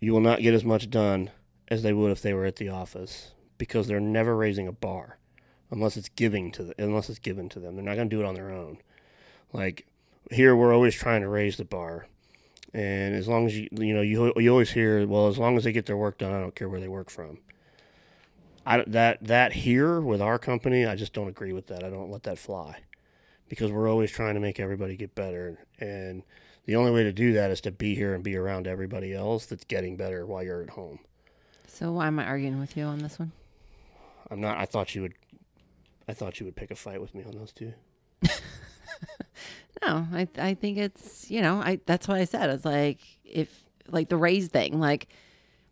you 0.00 0.12
will 0.12 0.20
not 0.20 0.40
get 0.40 0.54
as 0.54 0.64
much 0.64 0.90
done 0.90 1.30
as 1.68 1.82
they 1.82 1.92
would 1.92 2.10
if 2.10 2.22
they 2.22 2.34
were 2.34 2.44
at 2.44 2.56
the 2.56 2.68
office 2.68 3.32
because 3.58 3.86
they're 3.86 4.00
never 4.00 4.36
raising 4.36 4.66
a 4.66 4.72
bar 4.72 5.18
unless 5.70 5.96
it's 5.96 6.08
giving 6.08 6.50
to 6.52 6.64
the, 6.64 6.74
unless 6.82 7.08
it's 7.08 7.18
given 7.18 7.48
to 7.50 7.60
them. 7.60 7.74
They're 7.74 7.84
not 7.84 7.96
going 7.96 8.08
to 8.08 8.16
do 8.16 8.22
it 8.22 8.26
on 8.26 8.34
their 8.34 8.50
own. 8.50 8.78
Like 9.52 9.86
here, 10.30 10.54
we're 10.54 10.74
always 10.74 10.94
trying 10.94 11.22
to 11.22 11.28
raise 11.28 11.56
the 11.56 11.64
bar, 11.64 12.06
and 12.74 13.14
as 13.14 13.28
long 13.28 13.46
as 13.46 13.56
you 13.56 13.68
you 13.72 13.94
know 13.94 14.02
you 14.02 14.32
you 14.36 14.50
always 14.50 14.70
hear 14.70 15.06
well 15.06 15.28
as 15.28 15.38
long 15.38 15.56
as 15.56 15.64
they 15.64 15.72
get 15.72 15.86
their 15.86 15.96
work 15.96 16.18
done, 16.18 16.32
I 16.32 16.40
don't 16.40 16.54
care 16.54 16.68
where 16.68 16.80
they 16.80 16.88
work 16.88 17.10
from. 17.10 17.38
I 18.66 18.84
that 18.88 19.24
that 19.24 19.54
here 19.54 20.00
with 20.00 20.20
our 20.20 20.38
company, 20.38 20.84
I 20.84 20.96
just 20.96 21.14
don't 21.14 21.28
agree 21.28 21.54
with 21.54 21.68
that. 21.68 21.82
I 21.82 21.88
don't 21.88 22.10
let 22.10 22.24
that 22.24 22.38
fly 22.38 22.82
because 23.48 23.70
we're 23.72 23.88
always 23.88 24.10
trying 24.10 24.34
to 24.34 24.40
make 24.40 24.60
everybody 24.60 24.96
get 24.96 25.14
better 25.14 25.58
and 25.78 26.22
the 26.66 26.76
only 26.76 26.90
way 26.90 27.02
to 27.02 27.12
do 27.12 27.32
that 27.32 27.50
is 27.50 27.60
to 27.62 27.70
be 27.70 27.94
here 27.94 28.14
and 28.14 28.22
be 28.22 28.36
around 28.36 28.66
everybody 28.66 29.14
else 29.14 29.46
that's 29.46 29.64
getting 29.64 29.96
better 29.96 30.26
while 30.26 30.42
you're 30.42 30.62
at 30.62 30.70
home. 30.70 30.98
So 31.66 31.92
why 31.92 32.08
am 32.08 32.18
I 32.18 32.26
arguing 32.26 32.60
with 32.60 32.76
you 32.76 32.84
on 32.84 32.98
this 32.98 33.18
one? 33.18 33.32
I'm 34.30 34.40
not 34.40 34.58
I 34.58 34.66
thought 34.66 34.94
you 34.94 35.02
would 35.02 35.14
I 36.06 36.12
thought 36.12 36.40
you 36.40 36.46
would 36.46 36.56
pick 36.56 36.70
a 36.70 36.74
fight 36.74 37.00
with 37.00 37.14
me 37.14 37.24
on 37.24 37.32
those 37.32 37.52
two. 37.52 37.72
No, 39.82 40.06
I 40.12 40.28
I 40.38 40.54
think 40.54 40.78
it's 40.78 41.30
you 41.30 41.40
know 41.40 41.56
I 41.56 41.80
that's 41.86 42.08
what 42.08 42.18
I 42.18 42.24
said. 42.24 42.50
It's 42.50 42.64
like 42.64 42.98
if 43.24 43.64
like 43.88 44.08
the 44.08 44.16
raise 44.16 44.48
thing. 44.48 44.80
Like 44.80 45.08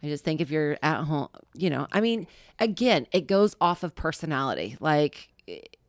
I 0.03 0.07
just 0.07 0.25
think 0.25 0.41
if 0.41 0.51
you're 0.51 0.79
at 0.83 1.05
home, 1.05 1.29
you 1.55 1.71
know, 1.71 1.87
I 1.91 2.01
mean, 2.01 2.27
again, 2.59 3.07
it 3.13 3.27
goes 3.27 3.57
off 3.61 3.83
of 3.83 3.95
personality. 3.95 4.77
Like 4.81 5.29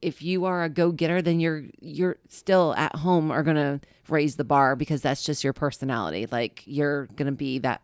if 0.02 0.22
you 0.22 0.46
are 0.46 0.64
a 0.64 0.70
go 0.70 0.92
getter, 0.92 1.22
then 1.22 1.40
you're 1.40 1.64
you're 1.82 2.18
still 2.30 2.74
at 2.76 2.96
home 2.96 3.32
are 3.32 3.44
gonna 3.44 3.82
raise 4.08 4.36
the 4.36 4.44
bar 4.44 4.76
because 4.76 5.02
that's 5.02 5.24
just 5.24 5.44
your 5.44 5.54
personality. 5.54 6.28
Like 6.32 6.64
you're 6.66 7.08
gonna 7.16 7.32
be 7.32 7.60
that. 7.60 7.82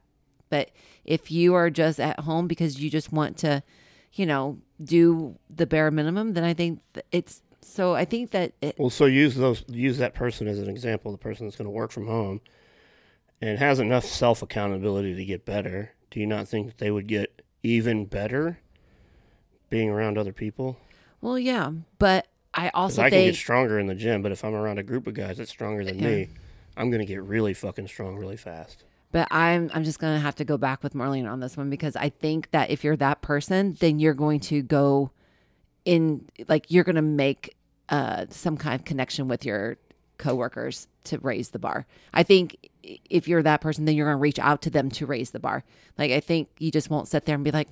But 0.49 0.69
if 1.03 1.31
you 1.31 1.55
are 1.55 1.69
just 1.69 1.99
at 1.99 2.19
home 2.21 2.47
because 2.47 2.79
you 2.79 2.89
just 2.89 3.11
want 3.11 3.37
to, 3.37 3.63
you 4.13 4.25
know, 4.25 4.59
do 4.83 5.37
the 5.49 5.65
bare 5.65 5.89
minimum, 5.89 6.33
then 6.33 6.43
I 6.43 6.53
think 6.53 6.79
it's 7.11 7.41
so. 7.61 7.95
I 7.95 8.05
think 8.05 8.31
that 8.31 8.53
it, 8.61 8.77
Well, 8.77 8.91
so 8.91 9.05
use 9.05 9.35
those 9.35 9.63
use 9.67 9.97
that 9.97 10.13
person 10.13 10.47
as 10.47 10.59
an 10.59 10.69
example, 10.69 11.11
the 11.11 11.17
person 11.17 11.47
that's 11.47 11.55
going 11.55 11.65
to 11.65 11.71
work 11.71 11.91
from 11.91 12.07
home 12.07 12.41
and 13.41 13.57
has 13.57 13.79
enough 13.79 14.05
self 14.05 14.41
accountability 14.41 15.15
to 15.15 15.25
get 15.25 15.45
better. 15.45 15.93
Do 16.11 16.19
you 16.19 16.27
not 16.27 16.47
think 16.47 16.77
they 16.77 16.91
would 16.91 17.07
get 17.07 17.41
even 17.63 18.05
better 18.05 18.59
being 19.69 19.89
around 19.89 20.17
other 20.17 20.33
people? 20.33 20.77
Well, 21.23 21.39
yeah, 21.39 21.71
but 21.99 22.27
I 22.53 22.69
also 22.73 23.01
I 23.01 23.09
can 23.09 23.23
get 23.23 23.35
stronger 23.35 23.79
in 23.79 23.87
the 23.87 23.95
gym, 23.95 24.21
but 24.21 24.33
if 24.33 24.43
I'm 24.43 24.53
around 24.53 24.77
a 24.77 24.83
group 24.83 25.07
of 25.07 25.13
guys 25.13 25.37
that's 25.37 25.49
stronger 25.49 25.85
than 25.85 25.97
me, 25.97 26.27
I'm 26.75 26.89
going 26.89 26.99
to 26.99 27.05
get 27.05 27.23
really 27.23 27.53
fucking 27.53 27.87
strong 27.87 28.17
really 28.17 28.35
fast. 28.35 28.83
But 29.13 29.29
I'm 29.31 29.71
I'm 29.73 29.85
just 29.85 29.99
gonna 29.99 30.19
have 30.19 30.35
to 30.35 30.43
go 30.43 30.57
back 30.57 30.83
with 30.83 30.95
Marlene 30.95 31.31
on 31.31 31.39
this 31.39 31.55
one 31.55 31.69
because 31.69 31.95
I 31.95 32.09
think 32.09 32.51
that 32.51 32.71
if 32.71 32.83
you're 32.83 32.97
that 32.97 33.21
person, 33.21 33.77
then 33.79 33.99
you're 33.99 34.13
going 34.13 34.41
to 34.41 34.61
go 34.61 35.11
in 35.85 36.27
like 36.49 36.69
you're 36.69 36.83
gonna 36.83 37.01
make 37.01 37.55
uh 37.87 38.25
some 38.29 38.57
kind 38.57 38.75
of 38.75 38.83
connection 38.83 39.29
with 39.29 39.45
your 39.45 39.77
coworkers 40.17 40.89
to 41.05 41.19
raise 41.19 41.51
the 41.51 41.59
bar. 41.59 41.85
I 42.13 42.23
think 42.23 42.69
if 42.83 43.29
you're 43.29 43.43
that 43.43 43.61
person, 43.61 43.85
then 43.85 43.95
you're 43.95 44.07
gonna 44.07 44.17
reach 44.17 44.39
out 44.39 44.61
to 44.63 44.69
them 44.69 44.89
to 44.91 45.05
raise 45.05 45.31
the 45.31 45.39
bar. 45.39 45.63
Like 45.97 46.11
I 46.11 46.19
think 46.19 46.49
you 46.57 46.69
just 46.69 46.89
won't 46.89 47.07
sit 47.07 47.23
there 47.25 47.35
and 47.35 47.45
be 47.45 47.51
like, 47.51 47.69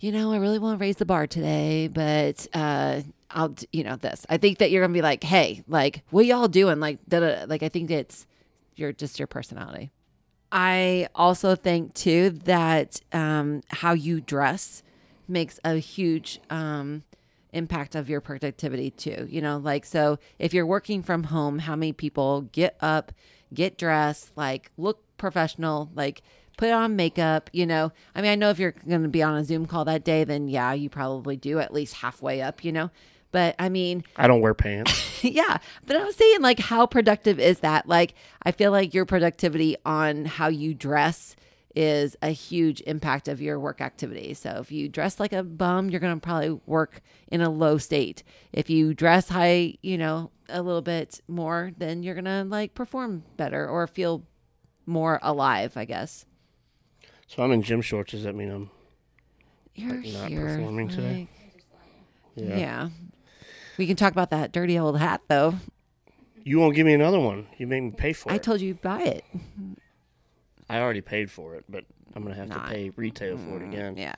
you 0.00 0.12
know, 0.12 0.32
I 0.32 0.38
really 0.38 0.58
want 0.58 0.78
to 0.78 0.82
raise 0.82 0.96
the 0.96 1.06
bar 1.06 1.26
today, 1.26 1.88
but 1.88 2.46
uh 2.54 3.02
I'll 3.30 3.54
you 3.72 3.84
know 3.84 3.96
this. 3.96 4.26
I 4.28 4.38
think 4.38 4.58
that 4.58 4.70
you're 4.70 4.82
gonna 4.82 4.94
be 4.94 5.02
like, 5.02 5.22
hey, 5.22 5.62
like 5.68 6.02
what 6.10 6.26
y'all 6.26 6.48
doing? 6.48 6.80
Like 6.80 6.98
da. 7.08 7.44
Like 7.46 7.62
I 7.62 7.68
think 7.68 7.90
it's 7.90 8.26
your 8.74 8.92
just 8.92 9.18
your 9.18 9.28
personality. 9.28 9.92
I 10.52 11.08
also 11.14 11.54
think 11.54 11.94
too 11.94 12.30
that 12.44 13.00
um, 13.12 13.62
how 13.68 13.92
you 13.92 14.20
dress 14.20 14.82
makes 15.28 15.60
a 15.64 15.76
huge 15.76 16.40
um, 16.50 17.04
impact 17.52 17.94
of 17.94 18.10
your 18.10 18.20
productivity 18.20 18.90
too. 18.90 19.28
You 19.30 19.40
know, 19.42 19.58
like 19.58 19.84
so 19.86 20.18
if 20.38 20.52
you're 20.52 20.66
working 20.66 21.02
from 21.02 21.24
home, 21.24 21.60
how 21.60 21.76
many 21.76 21.92
people 21.92 22.42
get 22.42 22.76
up, 22.80 23.12
get 23.54 23.78
dressed, 23.78 24.32
like 24.36 24.72
look 24.76 25.04
professional, 25.18 25.90
like 25.94 26.22
put 26.60 26.70
on 26.70 26.94
makeup, 26.94 27.48
you 27.54 27.64
know. 27.64 27.90
I 28.14 28.20
mean, 28.20 28.30
I 28.30 28.34
know 28.34 28.50
if 28.50 28.58
you're 28.58 28.72
going 28.86 29.02
to 29.02 29.08
be 29.08 29.22
on 29.22 29.34
a 29.34 29.42
Zoom 29.44 29.64
call 29.64 29.86
that 29.86 30.04
day, 30.04 30.24
then 30.24 30.46
yeah, 30.46 30.74
you 30.74 30.90
probably 30.90 31.38
do 31.38 31.58
at 31.58 31.72
least 31.72 31.94
halfway 31.94 32.42
up, 32.42 32.62
you 32.62 32.70
know. 32.70 32.90
But 33.32 33.56
I 33.58 33.70
mean, 33.70 34.04
I 34.14 34.26
don't 34.26 34.42
wear 34.42 34.52
pants. 34.52 35.24
yeah. 35.24 35.56
But 35.86 35.96
I 35.96 36.04
was 36.04 36.16
saying, 36.16 36.42
like, 36.42 36.58
how 36.58 36.86
productive 36.86 37.40
is 37.40 37.60
that? 37.60 37.88
Like, 37.88 38.12
I 38.42 38.52
feel 38.52 38.72
like 38.72 38.92
your 38.92 39.06
productivity 39.06 39.76
on 39.86 40.26
how 40.26 40.48
you 40.48 40.74
dress 40.74 41.34
is 41.74 42.14
a 42.20 42.28
huge 42.28 42.82
impact 42.82 43.26
of 43.26 43.40
your 43.40 43.58
work 43.58 43.80
activity. 43.80 44.34
So 44.34 44.58
if 44.60 44.70
you 44.70 44.90
dress 44.90 45.18
like 45.18 45.32
a 45.32 45.42
bum, 45.42 45.88
you're 45.88 46.00
going 46.00 46.14
to 46.14 46.20
probably 46.20 46.60
work 46.66 47.00
in 47.28 47.40
a 47.40 47.48
low 47.48 47.78
state. 47.78 48.22
If 48.52 48.68
you 48.68 48.92
dress 48.92 49.30
high, 49.30 49.78
you 49.80 49.96
know, 49.96 50.30
a 50.50 50.60
little 50.60 50.82
bit 50.82 51.22
more, 51.26 51.70
then 51.78 52.02
you're 52.02 52.16
going 52.16 52.24
to 52.26 52.44
like 52.44 52.74
perform 52.74 53.22
better 53.38 53.66
or 53.66 53.86
feel 53.86 54.24
more 54.84 55.20
alive, 55.22 55.78
I 55.78 55.86
guess. 55.86 56.26
So 57.30 57.42
I'm 57.44 57.52
in 57.52 57.62
gym 57.62 57.80
shorts. 57.80 58.10
Does 58.10 58.24
that 58.24 58.34
mean 58.34 58.50
I'm 58.50 58.70
You're 59.76 59.94
not 59.94 60.28
here. 60.28 60.56
performing 60.56 60.88
today? 60.88 61.28
yeah. 62.34 62.56
yeah. 62.56 62.88
We 63.78 63.86
can 63.86 63.94
talk 63.96 64.10
about 64.12 64.30
that 64.30 64.50
dirty 64.52 64.78
old 64.78 64.98
hat, 64.98 65.22
though. 65.28 65.54
You 66.42 66.58
won't 66.58 66.74
give 66.74 66.86
me 66.86 66.92
another 66.94 67.20
one. 67.20 67.46
You 67.56 67.66
made 67.66 67.80
me 67.82 67.92
pay 67.92 68.12
for 68.12 68.30
I 68.30 68.34
it. 68.34 68.36
I 68.36 68.38
told 68.38 68.60
you 68.60 68.74
buy 68.74 69.02
it. 69.02 69.24
I 70.68 70.80
already 70.80 71.00
paid 71.00 71.30
for 71.30 71.54
it, 71.54 71.64
but 71.68 71.84
I'm 72.14 72.22
gonna 72.22 72.34
have 72.34 72.48
Nah. 72.48 72.64
to 72.66 72.70
pay 72.72 72.90
retail 72.90 73.38
for 73.38 73.56
it 73.62 73.68
again. 73.68 73.96
Yeah. 73.96 74.14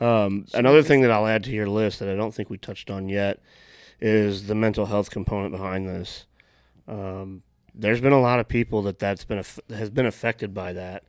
Um, 0.00 0.46
another 0.54 0.82
thing 0.82 1.02
that 1.02 1.10
I'll 1.10 1.26
add 1.26 1.44
to 1.44 1.50
your 1.50 1.68
list 1.68 1.98
that 2.00 2.08
I 2.08 2.14
don't 2.16 2.34
think 2.34 2.50
we 2.50 2.58
touched 2.58 2.90
on 2.90 3.08
yet 3.08 3.40
is 4.00 4.46
the 4.48 4.54
mental 4.54 4.86
health 4.86 5.10
component 5.10 5.52
behind 5.52 5.88
this. 5.88 6.26
Um, 6.86 7.42
there's 7.74 8.00
been 8.00 8.12
a 8.12 8.20
lot 8.20 8.38
of 8.40 8.48
people 8.48 8.82
that 8.82 8.98
that's 8.98 9.24
been 9.24 9.42
has 9.70 9.90
been 9.90 10.06
affected 10.06 10.52
by 10.54 10.72
that 10.72 11.04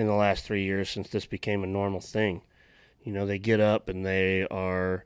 in 0.00 0.06
the 0.06 0.14
last 0.14 0.44
three 0.44 0.64
years 0.64 0.88
since 0.88 1.08
this 1.08 1.26
became 1.26 1.62
a 1.62 1.66
normal 1.66 2.00
thing. 2.00 2.42
You 3.02 3.12
know, 3.12 3.26
they 3.26 3.38
get 3.38 3.60
up 3.60 3.88
and 3.88 4.04
they 4.04 4.46
are 4.50 5.04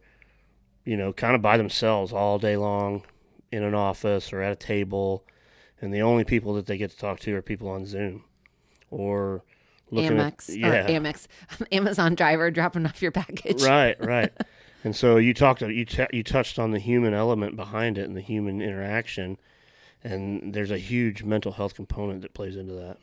you 0.84 0.96
know, 0.96 1.12
kind 1.12 1.34
of 1.34 1.42
by 1.42 1.56
themselves 1.56 2.12
all 2.12 2.38
day 2.38 2.56
long 2.56 3.04
in 3.50 3.62
an 3.62 3.74
office 3.74 4.32
or 4.32 4.42
at 4.42 4.52
a 4.52 4.56
table, 4.56 5.24
and 5.80 5.92
the 5.92 6.02
only 6.02 6.24
people 6.24 6.54
that 6.54 6.66
they 6.66 6.76
get 6.76 6.90
to 6.90 6.96
talk 6.96 7.20
to 7.20 7.34
are 7.34 7.42
people 7.42 7.68
on 7.68 7.86
Zoom 7.86 8.24
or 8.90 9.42
looking 9.90 10.18
Amex, 10.18 10.50
at 10.50 10.56
yeah, 10.56 10.84
or 10.84 10.88
Amex, 10.88 11.26
Amazon 11.72 12.14
driver 12.14 12.50
dropping 12.50 12.86
off 12.86 13.00
your 13.00 13.12
package. 13.12 13.62
right, 13.62 13.96
right. 14.04 14.32
And 14.86 14.94
so 14.94 15.16
you 15.16 15.32
talked, 15.32 15.62
you 15.62 15.86
t- 15.86 16.06
you 16.12 16.22
touched 16.22 16.58
on 16.58 16.70
the 16.70 16.78
human 16.78 17.14
element 17.14 17.56
behind 17.56 17.96
it 17.96 18.06
and 18.06 18.14
the 18.14 18.20
human 18.20 18.60
interaction, 18.60 19.38
and 20.02 20.52
there's 20.52 20.70
a 20.70 20.76
huge 20.76 21.22
mental 21.22 21.52
health 21.52 21.74
component 21.74 22.20
that 22.20 22.34
plays 22.34 22.54
into 22.54 22.74
that. 22.74 22.98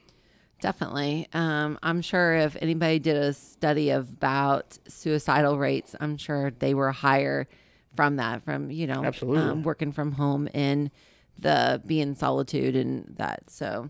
Definitely. 0.61 1.27
Um, 1.33 1.79
I'm 1.81 2.01
sure 2.01 2.35
if 2.35 2.55
anybody 2.61 2.99
did 2.99 3.17
a 3.17 3.33
study 3.33 3.89
about 3.89 4.77
suicidal 4.87 5.57
rates, 5.57 5.95
I'm 5.99 6.17
sure 6.17 6.51
they 6.51 6.75
were 6.75 6.91
higher 6.91 7.47
from 7.95 8.17
that, 8.17 8.43
from 8.43 8.69
you 8.69 8.85
know, 8.85 9.03
Absolutely. 9.03 9.41
um, 9.41 9.63
working 9.63 9.91
from 9.91 10.13
home 10.13 10.47
and 10.53 10.91
the 11.37 11.81
being 11.85 12.13
solitude 12.13 12.75
and 12.75 13.15
that. 13.17 13.49
So 13.49 13.89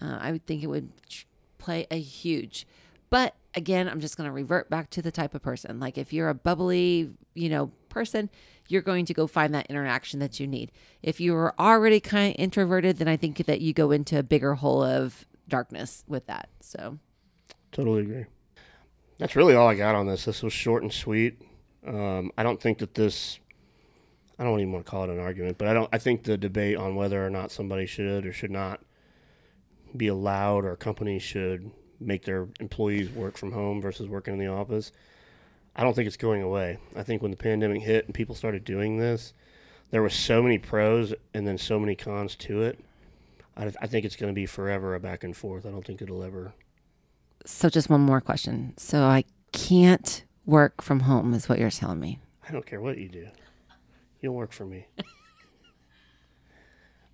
uh, 0.00 0.18
I 0.20 0.30
would 0.30 0.46
think 0.46 0.62
it 0.62 0.68
would 0.68 0.90
play 1.58 1.88
a 1.90 1.98
huge. 1.98 2.68
But 3.10 3.34
again, 3.54 3.88
I'm 3.88 4.00
just 4.00 4.16
going 4.16 4.28
to 4.28 4.32
revert 4.32 4.70
back 4.70 4.90
to 4.90 5.02
the 5.02 5.10
type 5.10 5.34
of 5.34 5.42
person. 5.42 5.80
Like 5.80 5.98
if 5.98 6.12
you're 6.12 6.28
a 6.28 6.34
bubbly, 6.34 7.10
you 7.34 7.48
know, 7.48 7.72
person, 7.88 8.30
you're 8.68 8.80
going 8.80 9.06
to 9.06 9.14
go 9.14 9.26
find 9.26 9.52
that 9.54 9.66
interaction 9.66 10.20
that 10.20 10.38
you 10.38 10.46
need. 10.46 10.70
If 11.02 11.20
you're 11.20 11.52
already 11.58 11.98
kind 11.98 12.32
of 12.32 12.40
introverted, 12.40 12.98
then 12.98 13.08
I 13.08 13.16
think 13.16 13.38
that 13.38 13.60
you 13.60 13.72
go 13.72 13.90
into 13.90 14.18
a 14.18 14.22
bigger 14.22 14.54
hole 14.54 14.82
of 14.84 15.26
darkness 15.52 16.02
with 16.08 16.26
that. 16.26 16.48
So 16.60 16.98
Totally 17.72 18.02
agree. 18.02 18.24
That's 19.18 19.36
really 19.36 19.54
all 19.54 19.68
I 19.68 19.74
got 19.74 19.94
on 19.94 20.06
this. 20.06 20.24
This 20.24 20.42
was 20.42 20.52
short 20.52 20.82
and 20.82 20.92
sweet. 20.92 21.40
Um, 21.86 22.32
I 22.36 22.42
don't 22.42 22.60
think 22.60 22.78
that 22.78 22.94
this. 22.94 23.38
I 24.38 24.44
don't 24.44 24.60
even 24.60 24.72
want 24.72 24.84
to 24.84 24.90
call 24.90 25.04
it 25.04 25.10
an 25.10 25.18
argument, 25.18 25.58
but 25.58 25.68
I 25.68 25.74
don't. 25.74 25.88
I 25.92 25.98
think 25.98 26.22
the 26.22 26.36
debate 26.36 26.76
on 26.76 26.96
whether 26.96 27.24
or 27.24 27.30
not 27.30 27.50
somebody 27.50 27.86
should 27.86 28.26
or 28.26 28.32
should 28.32 28.50
not 28.50 28.80
be 29.96 30.08
allowed 30.08 30.64
or 30.64 30.76
companies 30.76 31.22
should 31.22 31.70
make 32.00 32.24
their 32.24 32.48
employees 32.60 33.10
work 33.10 33.36
from 33.36 33.52
home 33.52 33.80
versus 33.80 34.08
working 34.08 34.34
in 34.34 34.40
the 34.40 34.48
office. 34.48 34.90
I 35.76 35.82
don't 35.82 35.94
think 35.94 36.06
it's 36.06 36.16
going 36.16 36.42
away. 36.42 36.78
I 36.96 37.02
think 37.02 37.22
when 37.22 37.30
the 37.30 37.36
pandemic 37.36 37.82
hit 37.82 38.06
and 38.06 38.14
people 38.14 38.34
started 38.34 38.64
doing 38.64 38.98
this, 38.98 39.32
there 39.90 40.02
were 40.02 40.10
so 40.10 40.42
many 40.42 40.58
pros 40.58 41.14
and 41.32 41.46
then 41.46 41.56
so 41.58 41.78
many 41.78 41.94
cons 41.94 42.36
to 42.36 42.62
it. 42.62 42.78
I, 43.56 43.72
I 43.80 43.86
think 43.86 44.04
it's 44.04 44.16
going 44.16 44.32
to 44.32 44.34
be 44.34 44.46
forever 44.46 44.94
a 44.94 45.00
back 45.00 45.24
and 45.24 45.36
forth. 45.36 45.66
I 45.66 45.70
don't 45.70 45.84
think 45.84 46.02
it'll 46.02 46.22
ever 46.22 46.54
So 47.44 47.68
just 47.68 47.90
one 47.90 48.00
more 48.00 48.20
question. 48.20 48.74
So 48.76 49.02
I 49.02 49.24
can't 49.52 50.24
work 50.46 50.82
from 50.82 51.00
home 51.00 51.34
is 51.34 51.48
what 51.48 51.58
you're 51.58 51.70
telling 51.70 52.00
me. 52.00 52.18
I 52.48 52.52
don't 52.52 52.66
care 52.66 52.80
what 52.80 52.98
you 52.98 53.08
do. 53.08 53.28
You 54.20 54.28
don't 54.28 54.34
work 54.34 54.52
for 54.52 54.64
me. 54.64 54.86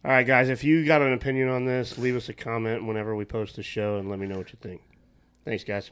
All 0.05 0.13
right, 0.13 0.27
guys, 0.27 0.49
if 0.49 0.63
you 0.63 0.87
got 0.87 1.03
an 1.03 1.13
opinion 1.13 1.49
on 1.49 1.65
this, 1.65 1.99
leave 1.99 2.17
us 2.17 2.29
a 2.29 2.33
comment 2.33 2.87
whenever 2.87 3.17
we 3.17 3.25
post 3.25 3.57
the 3.57 3.63
show 3.63 3.97
and 3.97 4.09
let 4.09 4.19
me 4.19 4.27
know 4.27 4.39
what 4.39 4.53
you 4.53 4.59
think. 4.63 4.81
Thanks, 5.45 5.65
guys. 5.65 5.91